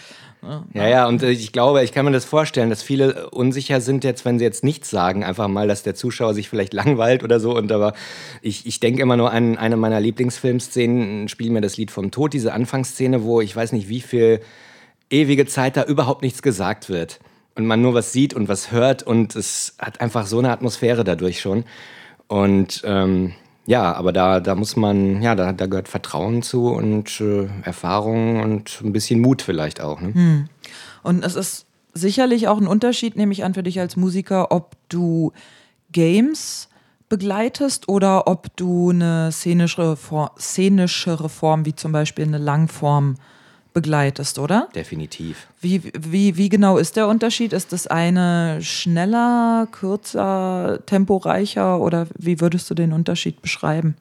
[0.73, 4.03] Ja, ja, und äh, ich glaube, ich kann mir das vorstellen, dass viele unsicher sind
[4.03, 7.39] jetzt, wenn sie jetzt nichts sagen, einfach mal, dass der Zuschauer sich vielleicht langweilt oder
[7.39, 7.56] so.
[7.56, 7.93] Und aber
[8.41, 12.34] ich, ich denke immer nur an eine meiner Lieblingsfilmszenen, spiel mir das Lied vom Tod,
[12.34, 14.41] diese Anfangsszene, wo ich weiß nicht, wie viel
[15.10, 17.19] ewige Zeit da überhaupt nichts gesagt wird.
[17.56, 21.03] Und man nur was sieht und was hört und es hat einfach so eine Atmosphäre
[21.03, 21.65] dadurch schon.
[22.27, 23.34] Und ähm,
[23.65, 28.41] ja, aber da, da muss man, ja, da, da gehört Vertrauen zu und äh, Erfahrung
[28.41, 30.02] und ein bisschen Mut vielleicht auch.
[30.02, 30.13] Ne?
[30.13, 30.49] Hm.
[31.02, 34.76] Und es ist sicherlich auch ein Unterschied, nehme ich an, für dich als Musiker, ob
[34.89, 35.32] du
[35.91, 36.67] Games
[37.08, 39.95] begleitest oder ob du eine szenische,
[40.39, 43.15] szenischere Form wie zum Beispiel eine Langform
[43.73, 44.69] begleitest, oder?
[44.75, 45.47] Definitiv.
[45.59, 47.53] Wie, wie, wie genau ist der Unterschied?
[47.53, 53.95] Ist das eine schneller, kürzer, temporeicher oder wie würdest du den Unterschied beschreiben?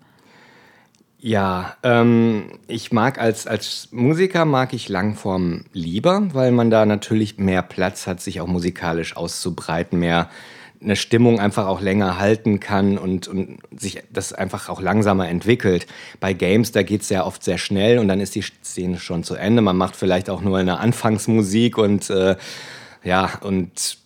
[1.25, 7.39] Ja, ähm, ich mag als, als Musiker mag ich Langform lieber, weil man da natürlich
[7.39, 10.29] mehr Platz hat, sich auch musikalisch auszubreiten, mehr
[10.83, 15.87] eine Stimmung einfach auch länger halten kann und, und sich das einfach auch langsamer entwickelt.
[16.21, 19.25] Bei Games, da geht es ja oft sehr schnell und dann ist die Szene schon
[19.25, 19.63] zu Ende.
[19.63, 22.37] Man macht vielleicht auch nur eine Anfangsmusik und äh,
[23.05, 23.99] ja, und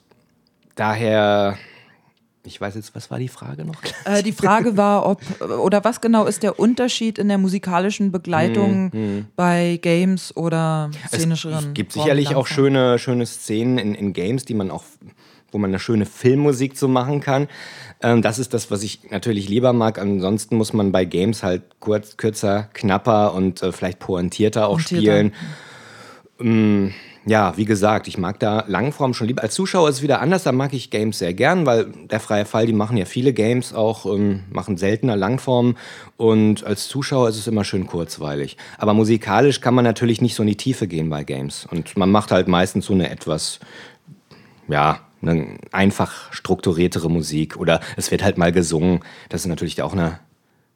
[0.74, 1.56] daher.
[2.44, 3.74] Ich weiß jetzt, was war die Frage noch?
[4.04, 8.92] Äh, die Frage war, ob oder was genau ist der Unterschied in der musikalischen Begleitung
[8.92, 9.26] hm, hm.
[9.34, 11.70] bei Games oder szenischeren?
[11.70, 14.84] Es gibt sicherlich auch schöne, schöne Szenen in, in Games, die man auch
[15.52, 17.48] wo man eine schöne Filmmusik zu machen kann.
[18.02, 19.98] Ähm, das ist das, was ich natürlich lieber mag.
[19.98, 25.02] Ansonsten muss man bei Games halt kurz, kürzer, knapper und äh, vielleicht pointierter auch Pointierter.
[25.02, 25.32] spielen.
[26.40, 26.94] Ähm,
[27.28, 29.42] ja, wie gesagt, ich mag da Langform schon lieber.
[29.42, 32.44] Als Zuschauer ist es wieder anders, da mag ich Games sehr gern, weil der freie
[32.44, 35.76] Fall, die machen ja viele Games auch, ähm, machen seltener Langform
[36.16, 38.56] und als Zuschauer ist es immer schön kurzweilig.
[38.78, 42.12] Aber musikalisch kann man natürlich nicht so in die Tiefe gehen bei Games und man
[42.12, 43.58] macht halt meistens so eine etwas,
[44.68, 49.00] ja, eine einfach strukturiertere Musik oder es wird halt mal gesungen.
[49.28, 50.18] Das ist natürlich auch ein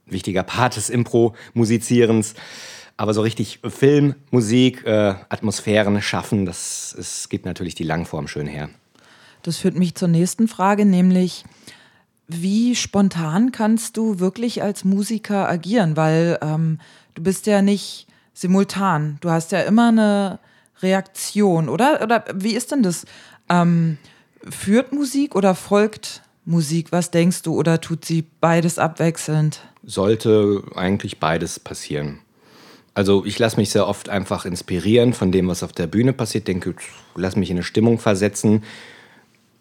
[0.07, 2.35] wichtiger Part des Impro-Musizierens.
[2.97, 8.47] Aber so richtig Film, Musik, äh, Atmosphären schaffen, das ist, gibt natürlich die Langform schön
[8.47, 8.69] her.
[9.43, 11.45] Das führt mich zur nächsten Frage, nämlich
[12.29, 15.97] wie spontan kannst du wirklich als Musiker agieren?
[15.97, 16.79] Weil ähm,
[17.15, 19.19] du bist ja nicht simultan.
[19.21, 20.39] Du hast ja immer eine
[20.81, 22.03] Reaktion, oder?
[22.03, 23.05] Oder wie ist denn das?
[23.49, 23.99] Ähm,
[24.49, 26.93] Führt Musik oder folgt Musik?
[26.93, 27.55] Was denkst du?
[27.55, 29.61] Oder tut sie beides abwechselnd?
[29.85, 32.21] Sollte eigentlich beides passieren.
[32.95, 36.49] Also ich lasse mich sehr oft einfach inspirieren von dem, was auf der Bühne passiert.
[36.49, 36.75] Denke,
[37.15, 38.65] lass mich in eine Stimmung versetzen.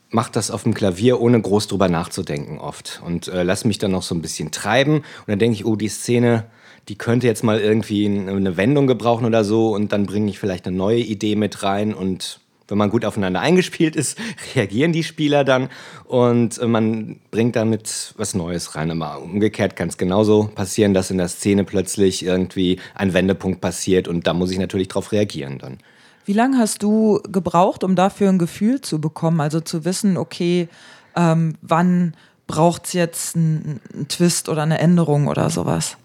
[0.10, 3.02] Mach das auf dem Klavier, ohne groß drüber nachzudenken oft.
[3.06, 4.96] Und äh, lass mich dann noch so ein bisschen treiben.
[4.96, 6.46] Und dann denke ich, oh, die Szene,
[6.88, 9.76] die könnte jetzt mal irgendwie eine Wendung gebrauchen oder so.
[9.76, 12.40] Und dann bringe ich vielleicht eine neue Idee mit rein und
[12.70, 14.18] wenn man gut aufeinander eingespielt ist,
[14.56, 15.70] reagieren die Spieler dann
[16.06, 18.92] und äh, man bringt damit was Neues rein.
[18.92, 24.08] Aber umgekehrt kann es genauso passieren, dass in der Szene plötzlich irgendwie ein Wendepunkt passiert
[24.08, 25.78] und da muss ich natürlich drauf reagieren dann.
[26.26, 29.42] Wie lange hast du gebraucht, um dafür ein Gefühl zu bekommen?
[29.42, 30.70] Also zu wissen, okay,
[31.16, 32.14] ähm, wann
[32.46, 35.98] braucht es jetzt einen, einen Twist oder eine Änderung oder sowas?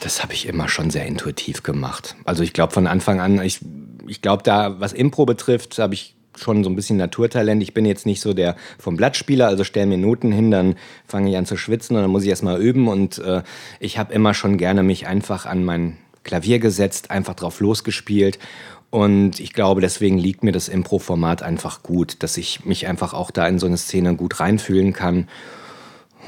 [0.00, 2.16] Das habe ich immer schon sehr intuitiv gemacht.
[2.24, 3.60] Also ich glaube von Anfang an, ich,
[4.06, 7.62] ich glaube da, was Impro betrifft, habe ich schon so ein bisschen Naturtalent.
[7.62, 11.30] Ich bin jetzt nicht so der vom Blattspieler, also stell mir Noten hin, dann fange
[11.30, 12.88] ich an zu schwitzen und dann muss ich erst mal üben.
[12.88, 13.42] Und äh,
[13.80, 18.38] ich habe immer schon gerne mich einfach an mein Klavier gesetzt, einfach drauf losgespielt.
[18.90, 23.30] Und ich glaube, deswegen liegt mir das Impro-Format einfach gut, dass ich mich einfach auch
[23.30, 25.28] da in so eine Szene gut reinfühlen kann,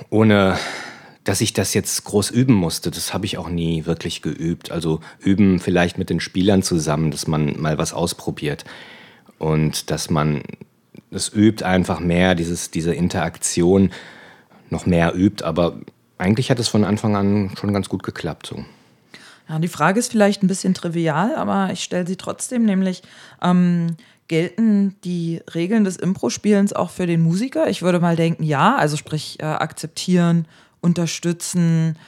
[0.08, 0.56] ohne
[1.24, 2.90] dass ich das jetzt groß üben musste.
[2.90, 4.70] Das habe ich auch nie wirklich geübt.
[4.70, 8.64] Also üben vielleicht mit den Spielern zusammen, dass man mal was ausprobiert
[9.38, 10.42] und dass man
[11.10, 13.90] es übt einfach mehr, dieses, diese Interaktion
[14.68, 15.44] noch mehr übt.
[15.44, 15.80] Aber
[16.18, 18.46] eigentlich hat es von Anfang an schon ganz gut geklappt.
[18.46, 18.64] So.
[19.48, 23.02] Ja, die Frage ist vielleicht ein bisschen trivial, aber ich stelle sie trotzdem, nämlich
[23.42, 23.96] ähm,
[24.28, 27.68] gelten die Regeln des Impro-Spielens auch für den Musiker?
[27.68, 30.46] Ich würde mal denken, ja, also sprich äh, akzeptieren,
[30.84, 31.98] unterstützen,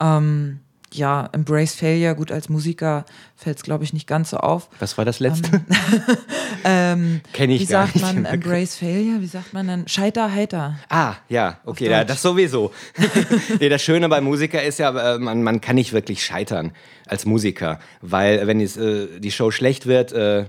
[0.00, 0.60] ähm,
[0.92, 4.68] ja, Embrace Failure, gut, als Musiker fällt es, glaube ich, nicht ganz so auf.
[4.78, 5.50] Was war das letzte?
[5.52, 5.60] Ähm,
[6.64, 9.20] ähm, Kenne ich Wie gar sagt man Embrace Failure?
[9.20, 9.88] Wie sagt man dann?
[9.88, 10.78] Scheiter, heiter.
[10.88, 12.72] Ah, ja, okay, ja, das sowieso.
[13.60, 16.72] nee, das Schöne bei Musiker ist ja, äh, man, man kann nicht wirklich scheitern
[17.06, 20.46] als Musiker, weil wenn es, äh, die Show schlecht wird, äh,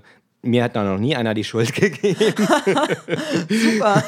[0.47, 2.47] mir hat noch nie einer die Schuld gegeben.
[3.49, 4.03] Super.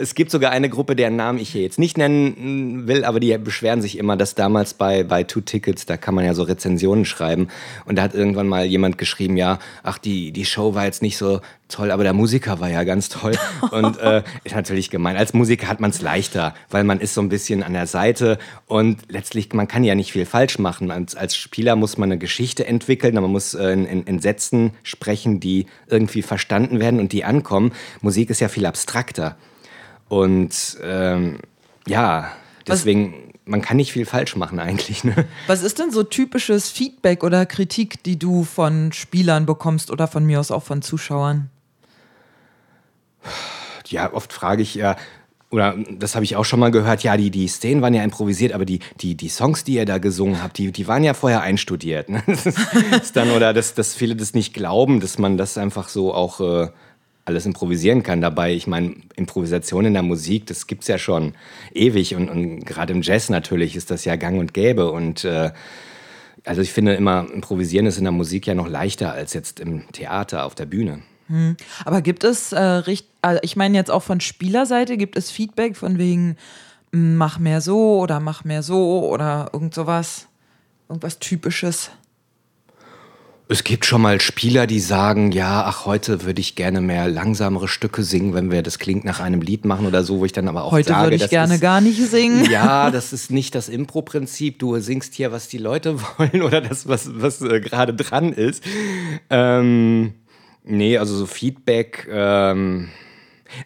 [0.00, 3.36] es gibt sogar eine Gruppe, deren Namen ich hier jetzt nicht nennen will, aber die
[3.38, 7.04] beschweren sich immer, dass damals bei, bei Two Tickets, da kann man ja so Rezensionen
[7.04, 7.48] schreiben.
[7.84, 11.16] Und da hat irgendwann mal jemand geschrieben, ja, ach, die, die Show war jetzt nicht
[11.16, 11.40] so
[11.72, 13.36] toll, aber der Musiker war ja ganz toll.
[13.70, 15.16] Und äh, ist natürlich gemein.
[15.16, 18.38] Als Musiker hat man es leichter, weil man ist so ein bisschen an der Seite
[18.66, 20.90] und letztlich, man kann ja nicht viel falsch machen.
[20.90, 24.72] Als, als Spieler muss man eine Geschichte entwickeln, man muss äh, in, in, in Sätzen
[24.82, 27.72] sprechen, die irgendwie verstanden werden und die ankommen.
[28.00, 29.36] Musik ist ja viel abstrakter.
[30.08, 31.38] Und ähm,
[31.86, 32.30] ja,
[32.66, 35.04] deswegen, Was man kann nicht viel falsch machen eigentlich.
[35.04, 35.26] Ne?
[35.46, 40.24] Was ist denn so typisches Feedback oder Kritik, die du von Spielern bekommst oder von
[40.24, 41.50] mir aus auch von Zuschauern?
[43.88, 44.96] Ja, oft frage ich ja,
[45.52, 48.52] oder das habe ich auch schon mal gehört, ja, die, die Szenen waren ja improvisiert,
[48.52, 51.42] aber die, die, die Songs, die ihr da gesungen habt, die, die waren ja vorher
[51.42, 52.08] einstudiert.
[52.08, 52.22] Ne?
[52.26, 56.14] Das ist dann, oder dass, dass viele das nicht glauben, dass man das einfach so
[56.14, 56.68] auch äh,
[57.26, 58.22] alles improvisieren kann.
[58.22, 61.34] Dabei, ich meine, Improvisation in der Musik, das gibt es ja schon
[61.74, 65.50] ewig und, und gerade im Jazz natürlich ist das ja gang und gäbe und äh,
[66.44, 69.86] also ich finde immer, improvisieren ist in der Musik ja noch leichter als jetzt im
[69.92, 71.02] Theater auf der Bühne.
[71.28, 71.56] Hm.
[71.84, 72.82] Aber gibt es, äh,
[73.22, 76.36] also ich meine jetzt auch von Spielerseite, gibt es Feedback von wegen,
[76.92, 80.28] hm, mach mehr so oder mach mehr so oder irgend sowas?
[80.88, 81.90] Irgendwas Typisches?
[83.52, 87.68] Es gibt schon mal Spieler, die sagen, ja, ach, heute würde ich gerne mehr langsamere
[87.68, 90.48] Stücke singen, wenn wir das klingt nach einem Lied machen oder so, wo ich dann
[90.48, 92.44] aber auch heute sage, würde ich gerne ist, gar nicht singen.
[92.50, 94.58] Ja, das ist nicht das Impro-Prinzip.
[94.58, 98.64] Du singst hier, was die Leute wollen oder das, was, was äh, gerade dran ist.
[99.28, 100.14] Ähm,
[100.64, 102.08] nee, also so Feedback.
[102.10, 102.90] Ähm,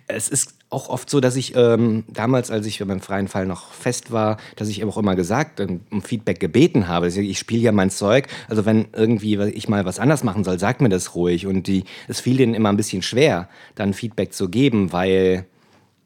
[0.06, 3.72] es ist auch oft so, dass ich ähm, damals, als ich beim freien Fall noch
[3.72, 7.08] fest war, dass ich auch immer gesagt, ähm, um Feedback gebeten habe.
[7.08, 10.80] Ich spiele ja mein Zeug, also wenn irgendwie ich mal was anders machen soll, sag
[10.80, 11.46] mir das ruhig.
[11.46, 15.46] Und die, es fiel denen immer ein bisschen schwer, dann Feedback zu geben, weil,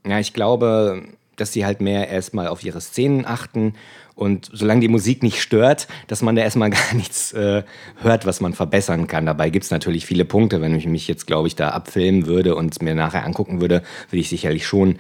[0.07, 1.05] ja, ich glaube,
[1.40, 3.74] dass sie halt mehr erstmal auf ihre Szenen achten
[4.14, 7.62] und solange die Musik nicht stört, dass man da erstmal gar nichts äh,
[8.03, 9.26] hört, was man verbessern kann.
[9.26, 10.61] Dabei gibt es natürlich viele Punkte.
[10.61, 14.20] Wenn ich mich jetzt, glaube ich, da abfilmen würde und mir nachher angucken würde, würde
[14.20, 14.98] ich sicherlich schon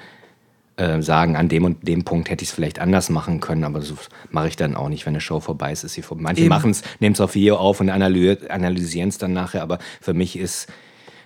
[0.76, 3.82] äh, sagen, an dem und dem Punkt hätte ich es vielleicht anders machen können, aber
[3.82, 3.94] so
[4.30, 5.84] mache ich dann auch nicht, wenn eine Show vorbei ist.
[5.84, 6.22] ist sie vorbei.
[6.22, 10.14] Manche machen es, nehmen es auf Video auf und analysieren es dann nachher, aber für
[10.14, 10.68] mich ist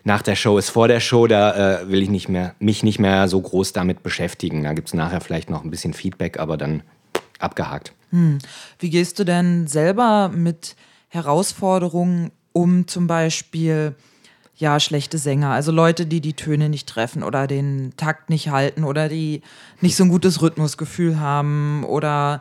[0.05, 2.99] nach der Show ist vor der Show, da äh, will ich nicht mehr, mich nicht
[2.99, 4.62] mehr so groß damit beschäftigen.
[4.62, 6.83] Da gibt es nachher vielleicht noch ein bisschen Feedback, aber dann
[7.38, 7.93] abgehakt.
[8.11, 8.38] Hm.
[8.79, 10.77] Wie gehst du denn selber mit
[11.09, 13.95] Herausforderungen um, zum Beispiel
[14.57, 18.85] ja, schlechte Sänger, also Leute, die die Töne nicht treffen oder den Takt nicht halten
[18.85, 19.43] oder die
[19.81, 22.40] nicht so ein gutes Rhythmusgefühl haben oder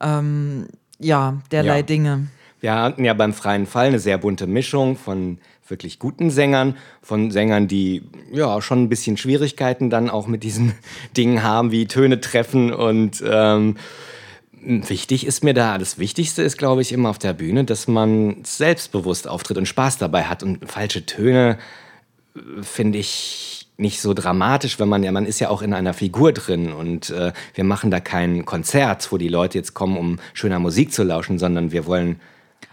[0.00, 0.66] ähm,
[0.98, 1.82] ja, derlei ja.
[1.82, 2.26] Dinge.
[2.60, 7.30] Wir hatten ja beim freien Fall eine sehr bunte Mischung von wirklich guten Sängern, von
[7.30, 10.74] Sängern, die ja schon ein bisschen Schwierigkeiten dann auch mit diesen
[11.16, 13.76] Dingen haben, wie Töne treffen und ähm,
[14.66, 18.36] Wichtig ist mir da, das Wichtigste ist, glaube ich, immer auf der Bühne, dass man
[18.44, 20.42] selbstbewusst auftritt und Spaß dabei hat.
[20.42, 21.58] Und falsche Töne
[22.34, 25.92] äh, finde ich nicht so dramatisch, wenn man ja, man ist ja auch in einer
[25.92, 30.18] Figur drin und äh, wir machen da kein Konzert, wo die Leute jetzt kommen, um
[30.32, 32.20] schöner Musik zu lauschen, sondern wir wollen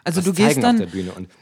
[0.04, 0.88] also du gehst, dann,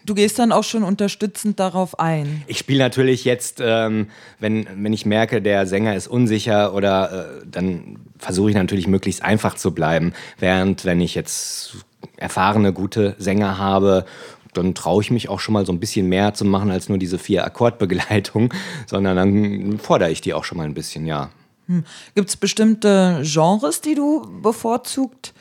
[0.06, 2.44] du gehst dann auch schon unterstützend darauf ein.
[2.48, 4.08] Ich spiele natürlich jetzt, ähm,
[4.40, 9.24] wenn, wenn ich merke, der Sänger ist unsicher oder äh, dann versuche ich natürlich möglichst
[9.24, 10.14] einfach zu bleiben.
[10.38, 11.78] Während wenn ich jetzt
[12.18, 14.06] erfahrene, gute Sänger habe,
[14.54, 16.98] dann traue ich mich auch schon mal so ein bisschen mehr zu machen als nur
[16.98, 18.54] diese vier Akkordbegleitung,
[18.88, 21.30] sondern dann fordere ich die auch schon mal ein bisschen, ja.
[21.68, 21.84] Hm.
[22.16, 25.34] Gibt es bestimmte Genres, die du bevorzugt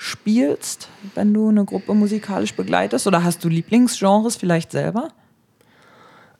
[0.00, 3.06] spielst, wenn du eine Gruppe musikalisch begleitest?
[3.06, 5.08] Oder hast du Lieblingsgenres vielleicht selber?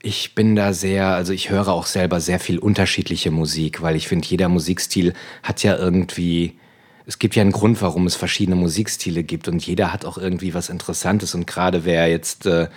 [0.03, 4.09] Ich bin da sehr, also ich höre auch selber sehr viel unterschiedliche Musik, weil ich
[4.09, 6.59] finde, jeder Musikstil hat ja irgendwie,
[7.05, 10.55] es gibt ja einen Grund, warum es verschiedene Musikstile gibt und jeder hat auch irgendwie
[10.55, 12.69] was Interessantes und gerade wer jetzt, äh,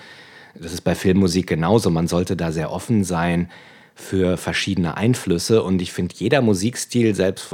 [0.54, 3.50] das ist bei Filmmusik genauso, man sollte da sehr offen sein
[3.96, 5.62] für verschiedene Einflüsse.
[5.62, 7.54] Und ich finde, jeder Musikstil, selbst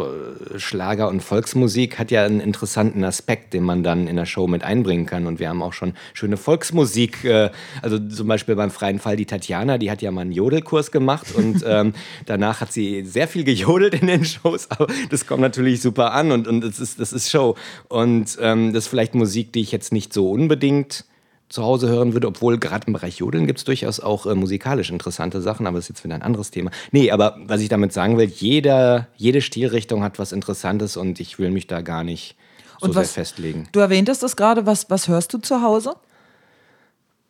[0.58, 4.64] Schlager und Volksmusik, hat ja einen interessanten Aspekt, den man dann in der Show mit
[4.64, 5.28] einbringen kann.
[5.28, 7.26] Und wir haben auch schon schöne Volksmusik.
[7.26, 10.92] Äh, also zum Beispiel beim freien Fall die Tatjana, die hat ja mal einen Jodelkurs
[10.92, 11.94] gemacht und ähm,
[12.26, 14.72] danach hat sie sehr viel gejodelt in den Shows.
[14.72, 17.56] Aber das kommt natürlich super an und, und das, ist, das ist Show.
[17.90, 21.06] Und ähm, das ist vielleicht Musik, die ich jetzt nicht so unbedingt
[21.50, 24.92] zu Hause hören würde, obwohl gerade im Bereich Jodeln gibt es durchaus auch äh, musikalisch
[24.92, 26.72] interessante Sachen, aber das ist jetzt wieder ein anderes Thema.
[26.92, 31.40] Nee, aber was ich damit sagen will, jeder, jede Stilrichtung hat was Interessantes und ich
[31.40, 32.36] will mich da gar nicht
[32.80, 33.68] so und was, sehr festlegen.
[33.72, 35.96] Du erwähntest das gerade, was, was hörst du zu Hause?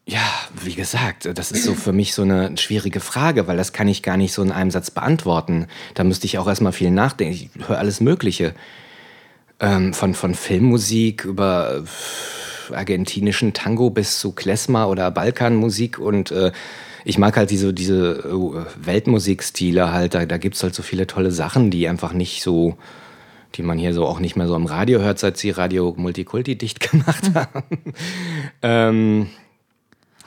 [0.06, 0.28] Ja,
[0.64, 4.02] wie gesagt, das ist so für mich so eine schwierige Frage, weil das kann ich
[4.02, 5.68] gar nicht so in einem Satz beantworten.
[5.94, 7.34] Da müsste ich auch erstmal viel nachdenken.
[7.36, 8.56] Ich höre alles Mögliche.
[9.60, 11.84] Ähm, von, von Filmmusik über
[12.72, 16.00] argentinischen Tango bis zu Klezmer oder Balkanmusik.
[16.00, 16.52] Und äh,
[17.06, 21.08] ich mag halt diese, diese äh, Weltmusikstile halt, da, da gibt es halt so viele
[21.08, 22.78] tolle Sachen, die einfach nicht so,
[23.56, 26.58] die man hier so auch nicht mehr so im Radio hört, seit sie Radio Multikulti
[26.58, 27.64] dicht gemacht haben.
[28.62, 29.30] ähm,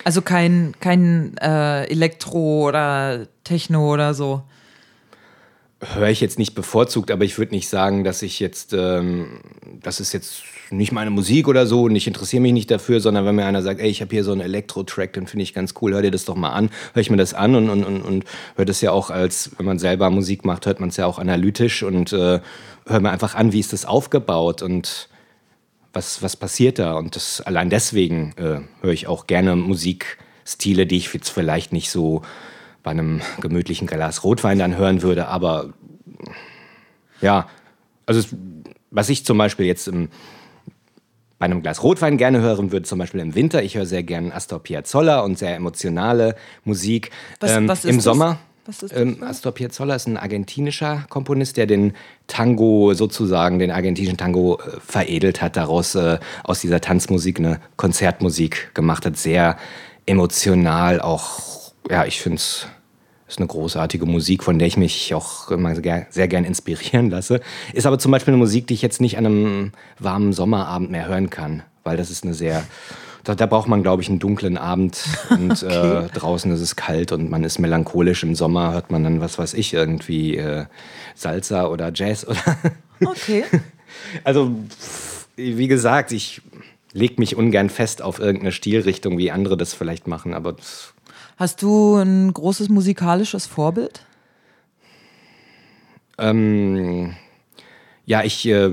[0.05, 4.43] also kein, kein äh, Elektro oder Techno oder so?
[5.81, 9.41] Höre ich jetzt nicht bevorzugt, aber ich würde nicht sagen, dass ich jetzt, ähm,
[9.81, 13.25] das ist jetzt nicht meine Musik oder so und ich interessiere mich nicht dafür, sondern
[13.25, 15.75] wenn mir einer sagt, ey, ich habe hier so einen Elektro-Track, den finde ich ganz
[15.81, 18.03] cool, hör dir das doch mal an, höre ich mir das an und, und, und,
[18.03, 18.25] und
[18.57, 21.19] höre das ja auch als, wenn man selber Musik macht, hört man es ja auch
[21.19, 22.41] analytisch und äh,
[22.87, 25.09] höre mir einfach an, wie ist das aufgebaut und
[25.93, 30.97] was, was passiert da und das, allein deswegen äh, höre ich auch gerne Musikstile, die
[30.97, 32.23] ich jetzt vielleicht nicht so
[32.83, 35.29] bei einem gemütlichen Glas Rotwein dann hören würde.
[35.29, 35.73] Aber
[37.21, 37.49] ja,
[38.07, 38.37] also
[38.91, 40.09] was ich zum Beispiel jetzt im,
[41.43, 44.33] bei einem Glas Rotwein gerne hören würde, zum Beispiel im Winter, ich höre sehr gerne
[44.33, 47.11] Astor Piazzolla und sehr emotionale Musik.
[47.41, 48.05] Was, ähm, was Im das?
[48.05, 48.39] Sommer.
[48.93, 51.95] Ähm, Astor Piazzolla ist ein argentinischer Komponist, der den
[52.29, 58.73] Tango sozusagen, den argentinischen Tango äh, veredelt hat, daraus äh, aus dieser Tanzmusik eine Konzertmusik
[58.73, 59.17] gemacht hat.
[59.17, 59.57] Sehr
[60.07, 62.69] emotional, auch ja, ich finde es
[63.33, 67.41] ist eine großartige Musik, von der ich mich auch immer sehr gern inspirieren lasse.
[67.73, 71.09] Ist aber zum Beispiel eine Musik, die ich jetzt nicht an einem warmen Sommerabend mehr
[71.09, 72.65] hören kann, weil das ist eine sehr
[73.25, 76.07] da, da, braucht man, glaube ich, einen dunklen Abend und okay.
[76.07, 78.25] äh, draußen ist es kalt und man ist melancholisch.
[78.25, 80.67] Im Sommer hört man dann, was weiß ich, irgendwie äh,
[81.15, 82.41] Salsa oder Jazz oder.
[83.05, 83.45] okay.
[84.25, 84.53] Also,
[85.37, 86.43] wie gesagt, ich
[86.93, 90.92] lege mich ungern fest auf irgendeine Stilrichtung, wie andere das vielleicht machen, aber das
[91.43, 94.07] Hast du ein großes musikalisches Vorbild?
[96.17, 97.17] Ähm,
[98.05, 98.71] ja, ich äh,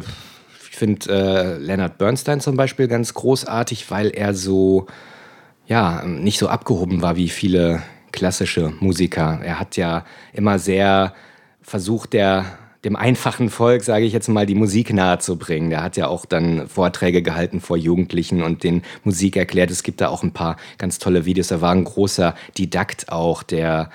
[0.51, 4.85] finde äh, Leonard Bernstein zum Beispiel ganz großartig, weil er so,
[5.65, 9.39] ja, nicht so abgehoben war wie viele klassische Musiker.
[9.43, 11.15] Er hat ja immer sehr
[11.63, 12.45] versucht, der
[12.85, 15.69] dem einfachen Volk, sage ich jetzt mal, die Musik nahezubringen.
[15.69, 19.71] Der hat ja auch dann Vorträge gehalten vor Jugendlichen und den Musik erklärt.
[19.71, 21.51] Es gibt da auch ein paar ganz tolle Videos.
[21.51, 23.89] Er war ein großer Didakt auch, der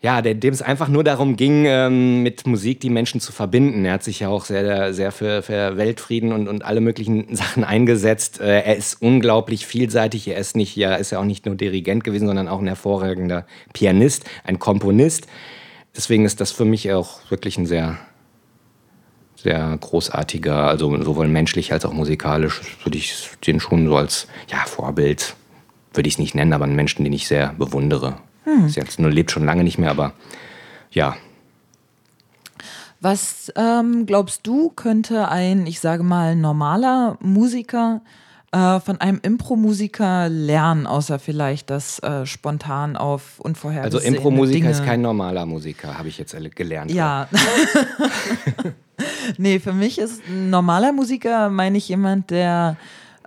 [0.00, 3.84] ja, dem es einfach nur darum ging, ähm, mit Musik die Menschen zu verbinden.
[3.84, 7.64] Er hat sich ja auch sehr, sehr für, für Weltfrieden und, und alle möglichen Sachen
[7.64, 8.40] eingesetzt.
[8.40, 10.28] Äh, er ist unglaublich vielseitig.
[10.28, 13.44] Er ist nicht, ja, ist ja auch nicht nur Dirigent gewesen, sondern auch ein hervorragender
[13.72, 15.26] Pianist, ein Komponist
[15.98, 17.98] deswegen ist das für mich auch wirklich ein sehr,
[19.36, 24.58] sehr großartiger, also sowohl menschlich als auch musikalisch, würde ich den schon so als ja,
[24.64, 25.34] Vorbild,
[25.92, 28.18] würde ich es nicht nennen, aber einen Menschen, den ich sehr bewundere.
[28.44, 28.68] Hm.
[28.68, 30.12] Sie jetzt nur lebt schon lange nicht mehr, aber
[30.92, 31.16] ja.
[33.00, 38.02] Was ähm, glaubst du, könnte ein, ich sage mal, normaler Musiker
[38.52, 44.84] äh, von einem Impro-Musiker lernen, außer vielleicht das äh, spontan auf unvorhergesehene Also Impro-Musiker ist
[44.84, 46.90] kein normaler Musiker, habe ich jetzt gelernt.
[46.90, 47.28] Ja.
[49.36, 52.76] nee, für mich ist ein normaler Musiker, meine ich, jemand, der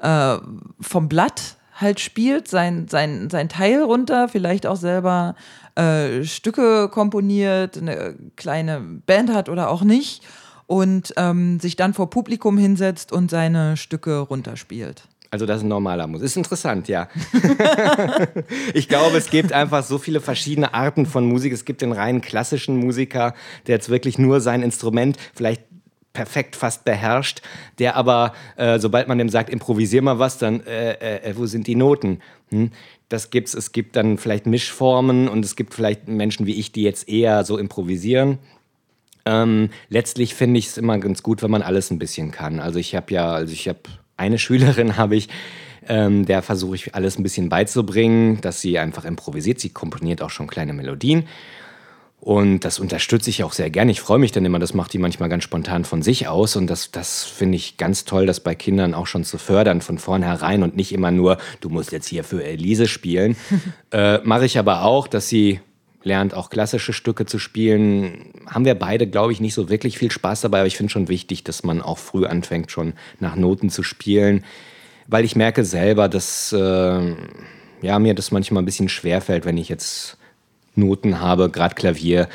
[0.02, 0.38] äh,
[0.80, 5.36] vom Blatt halt spielt, sein, sein, sein Teil runter, vielleicht auch selber
[5.76, 10.24] äh, Stücke komponiert, eine kleine Band hat oder auch nicht
[10.72, 15.04] und ähm, sich dann vor Publikum hinsetzt und seine Stücke runterspielt.
[15.30, 16.26] Also das ist ein normaler Musik.
[16.26, 17.10] Ist interessant, ja.
[18.74, 21.52] ich glaube, es gibt einfach so viele verschiedene Arten von Musik.
[21.52, 23.34] Es gibt den rein klassischen Musiker,
[23.68, 25.64] der jetzt wirklich nur sein Instrument vielleicht
[26.14, 27.42] perfekt fast beherrscht,
[27.78, 31.48] der aber, äh, sobald man dem sagt, improvisier mal was, dann, äh, äh, äh, wo
[31.48, 32.20] sind die Noten?
[32.50, 32.72] Hm?
[33.10, 33.54] Das gibt's.
[33.54, 37.44] Es gibt dann vielleicht Mischformen und es gibt vielleicht Menschen wie ich, die jetzt eher
[37.44, 38.40] so improvisieren.
[39.26, 42.60] Ähm, letztlich finde ich es immer ganz gut, wenn man alles ein bisschen kann.
[42.60, 43.80] Also ich habe ja, also ich habe
[44.18, 45.30] eine Schülerin habe ich,
[45.88, 49.60] ähm, der versuche ich alles ein bisschen beizubringen, dass sie einfach improvisiert.
[49.60, 51.28] Sie komponiert auch schon kleine Melodien.
[52.22, 53.90] Und das unterstütze ich auch sehr gerne.
[53.90, 56.56] Ich freue mich dann immer, das macht die manchmal ganz spontan von sich aus.
[56.56, 59.98] Und das, das finde ich ganz toll, das bei Kindern auch schon zu fördern von
[59.98, 63.36] vornherein und nicht immer nur, du musst jetzt hier für Elise spielen.
[63.92, 65.62] äh, Mache ich aber auch, dass sie
[66.04, 68.34] lernt, auch klassische Stücke zu spielen.
[68.48, 71.08] Haben wir beide, glaube ich, nicht so wirklich viel Spaß dabei, aber ich finde schon
[71.08, 74.44] wichtig, dass man auch früh anfängt, schon nach Noten zu spielen.
[75.08, 77.16] Weil ich merke selber, dass äh,
[77.82, 80.18] ja, mir das manchmal ein bisschen schwerfällt, wenn ich jetzt
[80.76, 82.30] Noten habe, gerade Klavier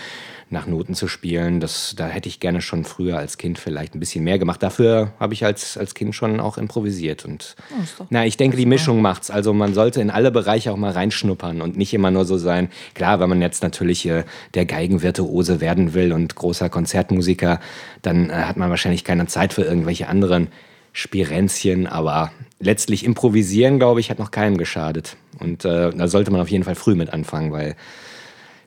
[0.48, 1.58] nach Noten zu spielen.
[1.58, 4.62] Das, da hätte ich gerne schon früher als Kind vielleicht ein bisschen mehr gemacht.
[4.62, 7.24] Dafür habe ich als, als Kind schon auch improvisiert.
[7.24, 9.30] Und Oh, na, ich denke, die Mischung macht's.
[9.30, 12.68] Also man sollte in alle Bereiche auch mal reinschnuppern und nicht immer nur so sein.
[12.94, 14.24] Klar, wenn man jetzt natürlich äh,
[14.54, 17.58] der Geigenvirtuose werden will und großer Konzertmusiker,
[18.02, 20.48] dann äh, hat man wahrscheinlich keine Zeit für irgendwelche anderen
[20.92, 21.88] Spirenzchen.
[21.88, 22.30] Aber
[22.60, 25.16] letztlich improvisieren, glaube ich, hat noch keinem geschadet.
[25.40, 27.74] Und äh, da sollte man auf jeden Fall früh mit anfangen, weil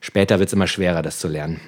[0.00, 1.60] später wird es immer schwerer, das zu lernen.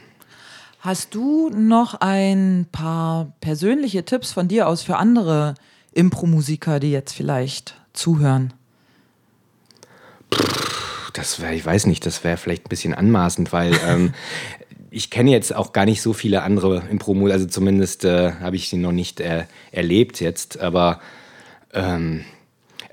[0.81, 5.55] Hast du noch ein paar persönliche Tipps von dir aus für andere
[5.93, 8.53] Impro-Musiker, die jetzt vielleicht zuhören?
[11.13, 14.13] Das wäre, ich weiß nicht, das wäre vielleicht ein bisschen anmaßend, weil ähm,
[14.91, 18.69] ich kenne jetzt auch gar nicht so viele andere impro also zumindest äh, habe ich
[18.69, 21.01] sie noch nicht äh, erlebt jetzt, aber
[21.73, 22.25] ähm,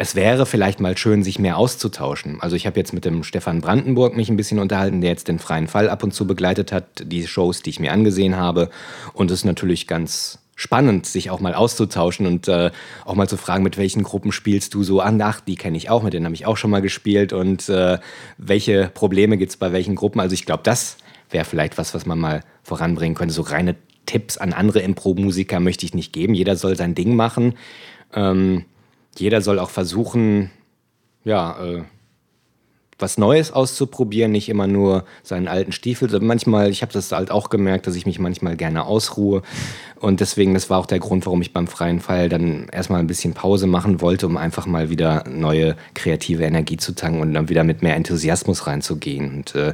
[0.01, 2.39] es wäre vielleicht mal schön, sich mehr auszutauschen.
[2.39, 5.39] Also ich habe jetzt mit dem Stefan Brandenburg mich ein bisschen unterhalten, der jetzt den
[5.39, 8.69] freien Fall ab und zu begleitet hat, die Shows, die ich mir angesehen habe.
[9.11, 12.71] Und es ist natürlich ganz spannend, sich auch mal auszutauschen und äh,
[13.03, 15.21] auch mal zu fragen, mit welchen Gruppen spielst du so an?
[15.21, 17.99] Ach, die kenne ich auch, mit denen habe ich auch schon mal gespielt und äh,
[18.37, 20.21] welche Probleme gibt es bei welchen Gruppen?
[20.21, 20.95] Also ich glaube, das
[21.29, 23.33] wäre vielleicht was, was man mal voranbringen könnte.
[23.33, 23.75] So reine
[24.05, 26.35] Tipps an andere Impro-Musiker möchte ich nicht geben.
[26.35, 27.55] Jeder soll sein Ding machen.
[28.13, 28.63] Ähm,
[29.19, 30.51] jeder soll auch versuchen,
[31.23, 31.83] ja, äh,
[32.99, 36.19] was Neues auszuprobieren, nicht immer nur seinen alten Stiefel.
[36.19, 39.41] Manchmal, ich habe das halt auch gemerkt, dass ich mich manchmal gerne ausruhe.
[39.99, 43.07] Und deswegen, das war auch der Grund, warum ich beim freien Fall dann erstmal ein
[43.07, 47.49] bisschen Pause machen wollte, um einfach mal wieder neue kreative Energie zu tanken und dann
[47.49, 49.33] wieder mit mehr Enthusiasmus reinzugehen.
[49.33, 49.73] Und äh,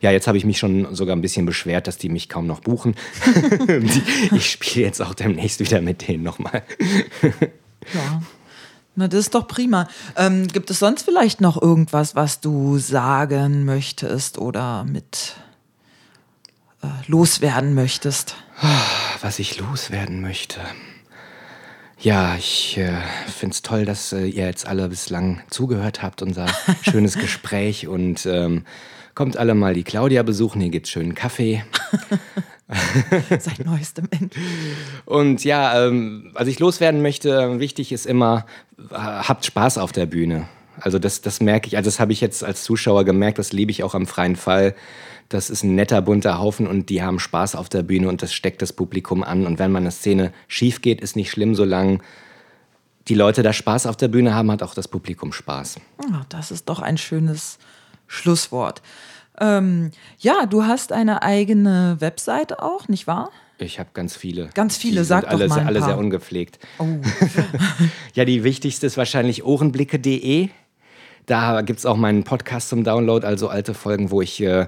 [0.00, 2.60] ja, jetzt habe ich mich schon sogar ein bisschen beschwert, dass die mich kaum noch
[2.60, 2.94] buchen.
[4.32, 6.62] ich spiele jetzt auch demnächst wieder mit denen nochmal.
[7.92, 8.22] Ja.
[8.94, 9.88] Na, das ist doch prima.
[10.16, 15.36] Ähm, gibt es sonst vielleicht noch irgendwas, was du sagen möchtest oder mit
[16.82, 18.36] äh, loswerden möchtest?
[19.22, 20.60] Was ich loswerden möchte.
[21.98, 26.46] Ja, ich äh, finde es toll, dass äh, ihr jetzt alle bislang zugehört habt, unser
[26.82, 27.86] schönes Gespräch.
[27.86, 28.64] Und ähm,
[29.14, 31.64] kommt alle mal die Claudia besuchen, hier gibt's schönen Kaffee.
[33.38, 34.36] Seit neuestem Ende.
[35.04, 38.46] Und ja, ähm, was ich loswerden möchte, wichtig ist immer,
[38.90, 40.48] äh, habt Spaß auf der Bühne.
[40.80, 43.70] Also das, das merke ich, also das habe ich jetzt als Zuschauer gemerkt, das liebe
[43.70, 44.74] ich auch am freien Fall.
[45.28, 48.32] Das ist ein netter, bunter Haufen und die haben Spaß auf der Bühne und das
[48.32, 49.46] steckt das Publikum an.
[49.46, 52.00] Und wenn mal eine Szene schief geht, ist nicht schlimm, solange
[53.08, 55.76] die Leute da Spaß auf der Bühne haben, hat auch das Publikum Spaß.
[55.98, 57.58] Oh, das ist doch ein schönes
[58.06, 58.82] Schlusswort.
[59.40, 63.30] Ähm, ja, du hast eine eigene Webseite auch, nicht wahr?
[63.58, 64.50] Ich habe ganz viele.
[64.54, 65.88] Ganz viele, Die sag sind doch alle, mal ein alle paar.
[65.88, 66.58] sehr ungepflegt.
[66.78, 66.84] Oh.
[68.14, 70.48] Ja, die wichtigste ist wahrscheinlich ohrenblicke.de.
[71.26, 74.66] Da gibt es auch meinen Podcast zum Download, also alte Folgen, wo ich äh,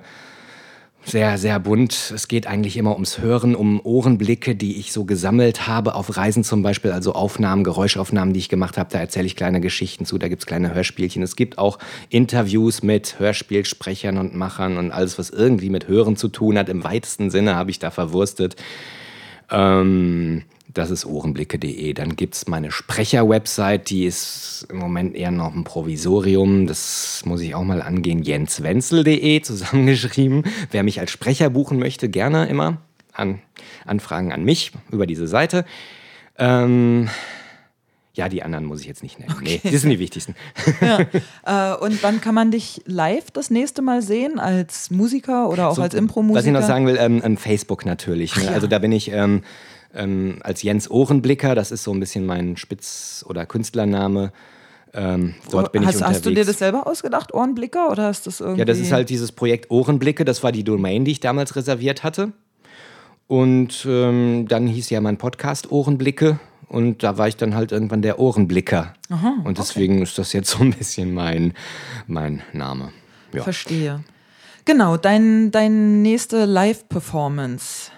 [1.04, 2.12] sehr, sehr bunt.
[2.14, 6.44] Es geht eigentlich immer ums Hören, um Ohrenblicke, die ich so gesammelt habe, auf Reisen
[6.44, 8.88] zum Beispiel, also Aufnahmen, Geräuschaufnahmen, die ich gemacht habe.
[8.90, 11.22] Da erzähle ich kleine Geschichten zu, da gibt es kleine Hörspielchen.
[11.22, 11.78] Es gibt auch
[12.08, 16.68] Interviews mit Hörspielsprechern und Machern und alles, was irgendwie mit Hören zu tun hat.
[16.68, 18.56] Im weitesten Sinne habe ich da verwurstet.
[19.50, 20.42] Ähm,
[20.74, 21.94] das ist ohrenblicke.de.
[21.94, 26.66] Dann gibt es meine Sprecher-Website, die ist im Moment eher noch ein Provisorium.
[26.66, 28.22] Das muss ich auch mal angehen.
[28.22, 30.44] jenswenzel.de zusammengeschrieben.
[30.70, 32.78] Wer mich als Sprecher buchen möchte, gerne immer
[33.12, 33.40] an,
[33.86, 35.64] Anfragen an mich über diese Seite.
[36.36, 37.08] Ähm,
[38.14, 39.32] ja, die anderen muss ich jetzt nicht nennen.
[39.32, 39.60] Okay.
[39.62, 40.34] Nee, die sind die wichtigsten.
[40.80, 40.98] Ja.
[41.46, 44.40] Äh, und wann kann man dich live das nächste Mal sehen?
[44.40, 46.38] Als Musiker oder auch so, als Impro-Musiker?
[46.38, 48.34] Was ich noch sagen will, ähm, Facebook natürlich.
[48.36, 48.44] Ne?
[48.44, 48.50] Ja.
[48.52, 49.42] Also da bin ich ähm,
[49.94, 54.32] ähm, als Jens Ohrenblicker, das ist so ein bisschen mein Spitz- oder Künstlername.
[54.92, 56.16] Ähm, dort bin hast, ich unterwegs.
[56.16, 58.60] Hast du dir das selber ausgedacht, Ohrenblicker, oder ist das irgendwie?
[58.60, 62.04] Ja, das ist halt dieses Projekt Ohrenblicke, das war die Domain, die ich damals reserviert
[62.04, 62.32] hatte.
[63.26, 66.38] Und ähm, dann hieß ja mein Podcast Ohrenblicke
[66.68, 68.94] und da war ich dann halt irgendwann der Ohrenblicker.
[69.10, 70.02] Aha, und deswegen okay.
[70.04, 71.54] ist das jetzt so ein bisschen mein,
[72.06, 72.92] mein Name.
[73.32, 73.42] Ja.
[73.42, 74.04] Verstehe.
[74.64, 77.90] Genau, dein, dein nächste Live-Performance.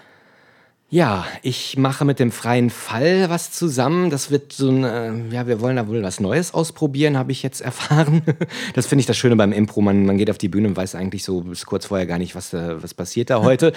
[0.89, 4.09] Ja, ich mache mit dem freien Fall was zusammen.
[4.09, 7.43] Das wird so ein, äh, ja, wir wollen da wohl was Neues ausprobieren, habe ich
[7.43, 8.21] jetzt erfahren.
[8.73, 9.81] Das finde ich das Schöne beim Impro.
[9.81, 12.35] Man, man geht auf die Bühne und weiß eigentlich so bis kurz vorher gar nicht,
[12.35, 13.73] was, äh, was passiert da heute.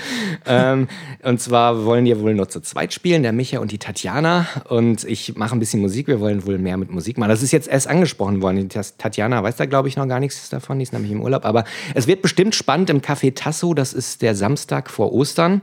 [0.47, 0.87] ähm,
[1.25, 4.47] und zwar wollen wir wohl nur zu zweit spielen, der Micha und die Tatjana.
[4.69, 6.07] Und ich mache ein bisschen Musik.
[6.07, 7.31] Wir wollen wohl mehr mit Musik machen.
[7.31, 8.69] Das ist jetzt erst angesprochen worden.
[8.69, 10.79] Die Tatjana weiß da, glaube ich, noch gar nichts davon.
[10.79, 11.45] Die ist nämlich im Urlaub.
[11.45, 13.75] Aber es wird bestimmt spannend im Café Tasso.
[13.75, 15.61] Das ist der Samstag vor Ostern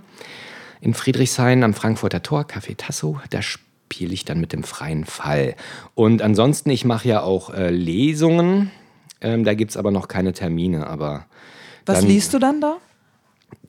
[0.81, 3.19] in Friedrichshain am Frankfurter Tor, Café Tasso.
[3.29, 5.55] Da spiele ich dann mit dem freien Fall.
[5.95, 8.71] Und ansonsten, ich mache ja auch äh, Lesungen.
[9.21, 10.87] Ähm, da gibt es aber noch keine Termine.
[10.87, 11.25] Aber
[11.85, 12.77] Was dann, liest du dann da?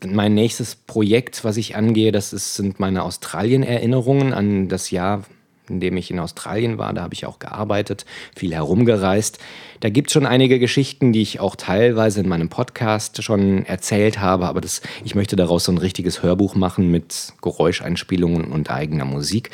[0.04, 5.24] Mein nächstes Projekt, was ich angehe, das ist, sind meine Australien-Erinnerungen an das Jahr
[5.70, 6.92] in dem ich in Australien war.
[6.92, 8.04] Da habe ich auch gearbeitet,
[8.36, 9.38] viel herumgereist.
[9.80, 14.20] Da gibt es schon einige Geschichten, die ich auch teilweise in meinem Podcast schon erzählt
[14.20, 19.04] habe, aber das, ich möchte daraus so ein richtiges Hörbuch machen mit Geräuscheinspielungen und eigener
[19.04, 19.50] Musik.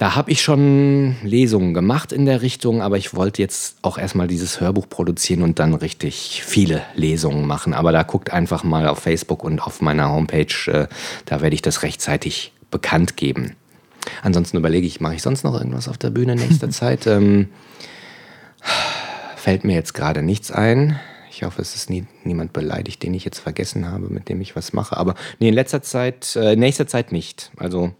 [0.00, 4.28] Da habe ich schon Lesungen gemacht in der Richtung, aber ich wollte jetzt auch erstmal
[4.28, 7.74] dieses Hörbuch produzieren und dann richtig viele Lesungen machen.
[7.74, 10.86] Aber da guckt einfach mal auf Facebook und auf meiner Homepage, äh,
[11.26, 13.56] da werde ich das rechtzeitig bekannt geben.
[14.22, 17.06] Ansonsten überlege ich, mache ich sonst noch irgendwas auf der Bühne in nächster Zeit?
[17.06, 17.48] Ähm,
[19.36, 20.98] fällt mir jetzt gerade nichts ein.
[21.30, 24.56] Ich hoffe, es ist nie, niemand beleidigt, den ich jetzt vergessen habe, mit dem ich
[24.56, 24.96] was mache.
[24.96, 27.50] Aber nee, in letzter Zeit, äh, nächster Zeit nicht.
[27.56, 27.92] Also,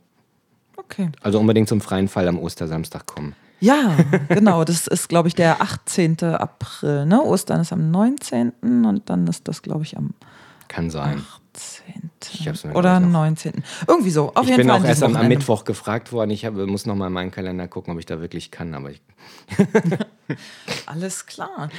[0.76, 1.10] okay.
[1.22, 3.34] also unbedingt zum freien Fall am Ostersamstag kommen.
[3.60, 3.96] Ja,
[4.28, 4.64] genau.
[4.64, 6.22] Das ist, glaube ich, der 18.
[6.22, 7.06] April.
[7.06, 7.22] Ne?
[7.22, 8.52] Ostern ist am 19.
[8.62, 10.14] und dann ist das, glaube ich, am
[10.68, 11.24] Kann sein.
[11.60, 12.72] 18.
[12.74, 13.64] Oder 19.
[13.86, 14.32] Irgendwie so.
[14.34, 16.30] Auf ich jeden bin Fall auch erst am, am, Mittwoch gefragt worden.
[16.30, 18.74] Ich hab, muss noch mal in meinen Kalender gucken, ob ich da wirklich kann.
[18.74, 18.90] Aber
[20.86, 21.70] Alles klar.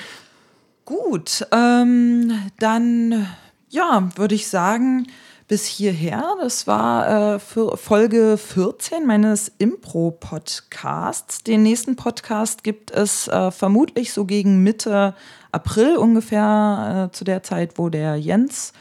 [0.85, 3.27] Gut, ähm, dann
[3.69, 5.07] ja, würde ich sagen,
[5.47, 6.35] bis hierher.
[6.41, 11.43] Das war äh, Folge 14 meines Impro-Podcasts.
[11.43, 15.13] Den nächsten Podcast gibt es äh, vermutlich so gegen Mitte
[15.51, 18.73] April ungefähr, äh, zu der Zeit, wo der Jens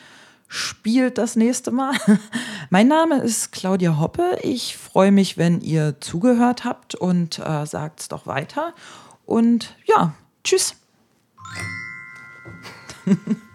[0.51, 1.95] spielt das nächste Mal.
[2.71, 4.39] mein Name ist Claudia Hoppe.
[4.43, 8.75] Ich freue mich, wenn ihr zugehört habt und äh, sagt es doch weiter.
[9.25, 10.75] Und ja, tschüss.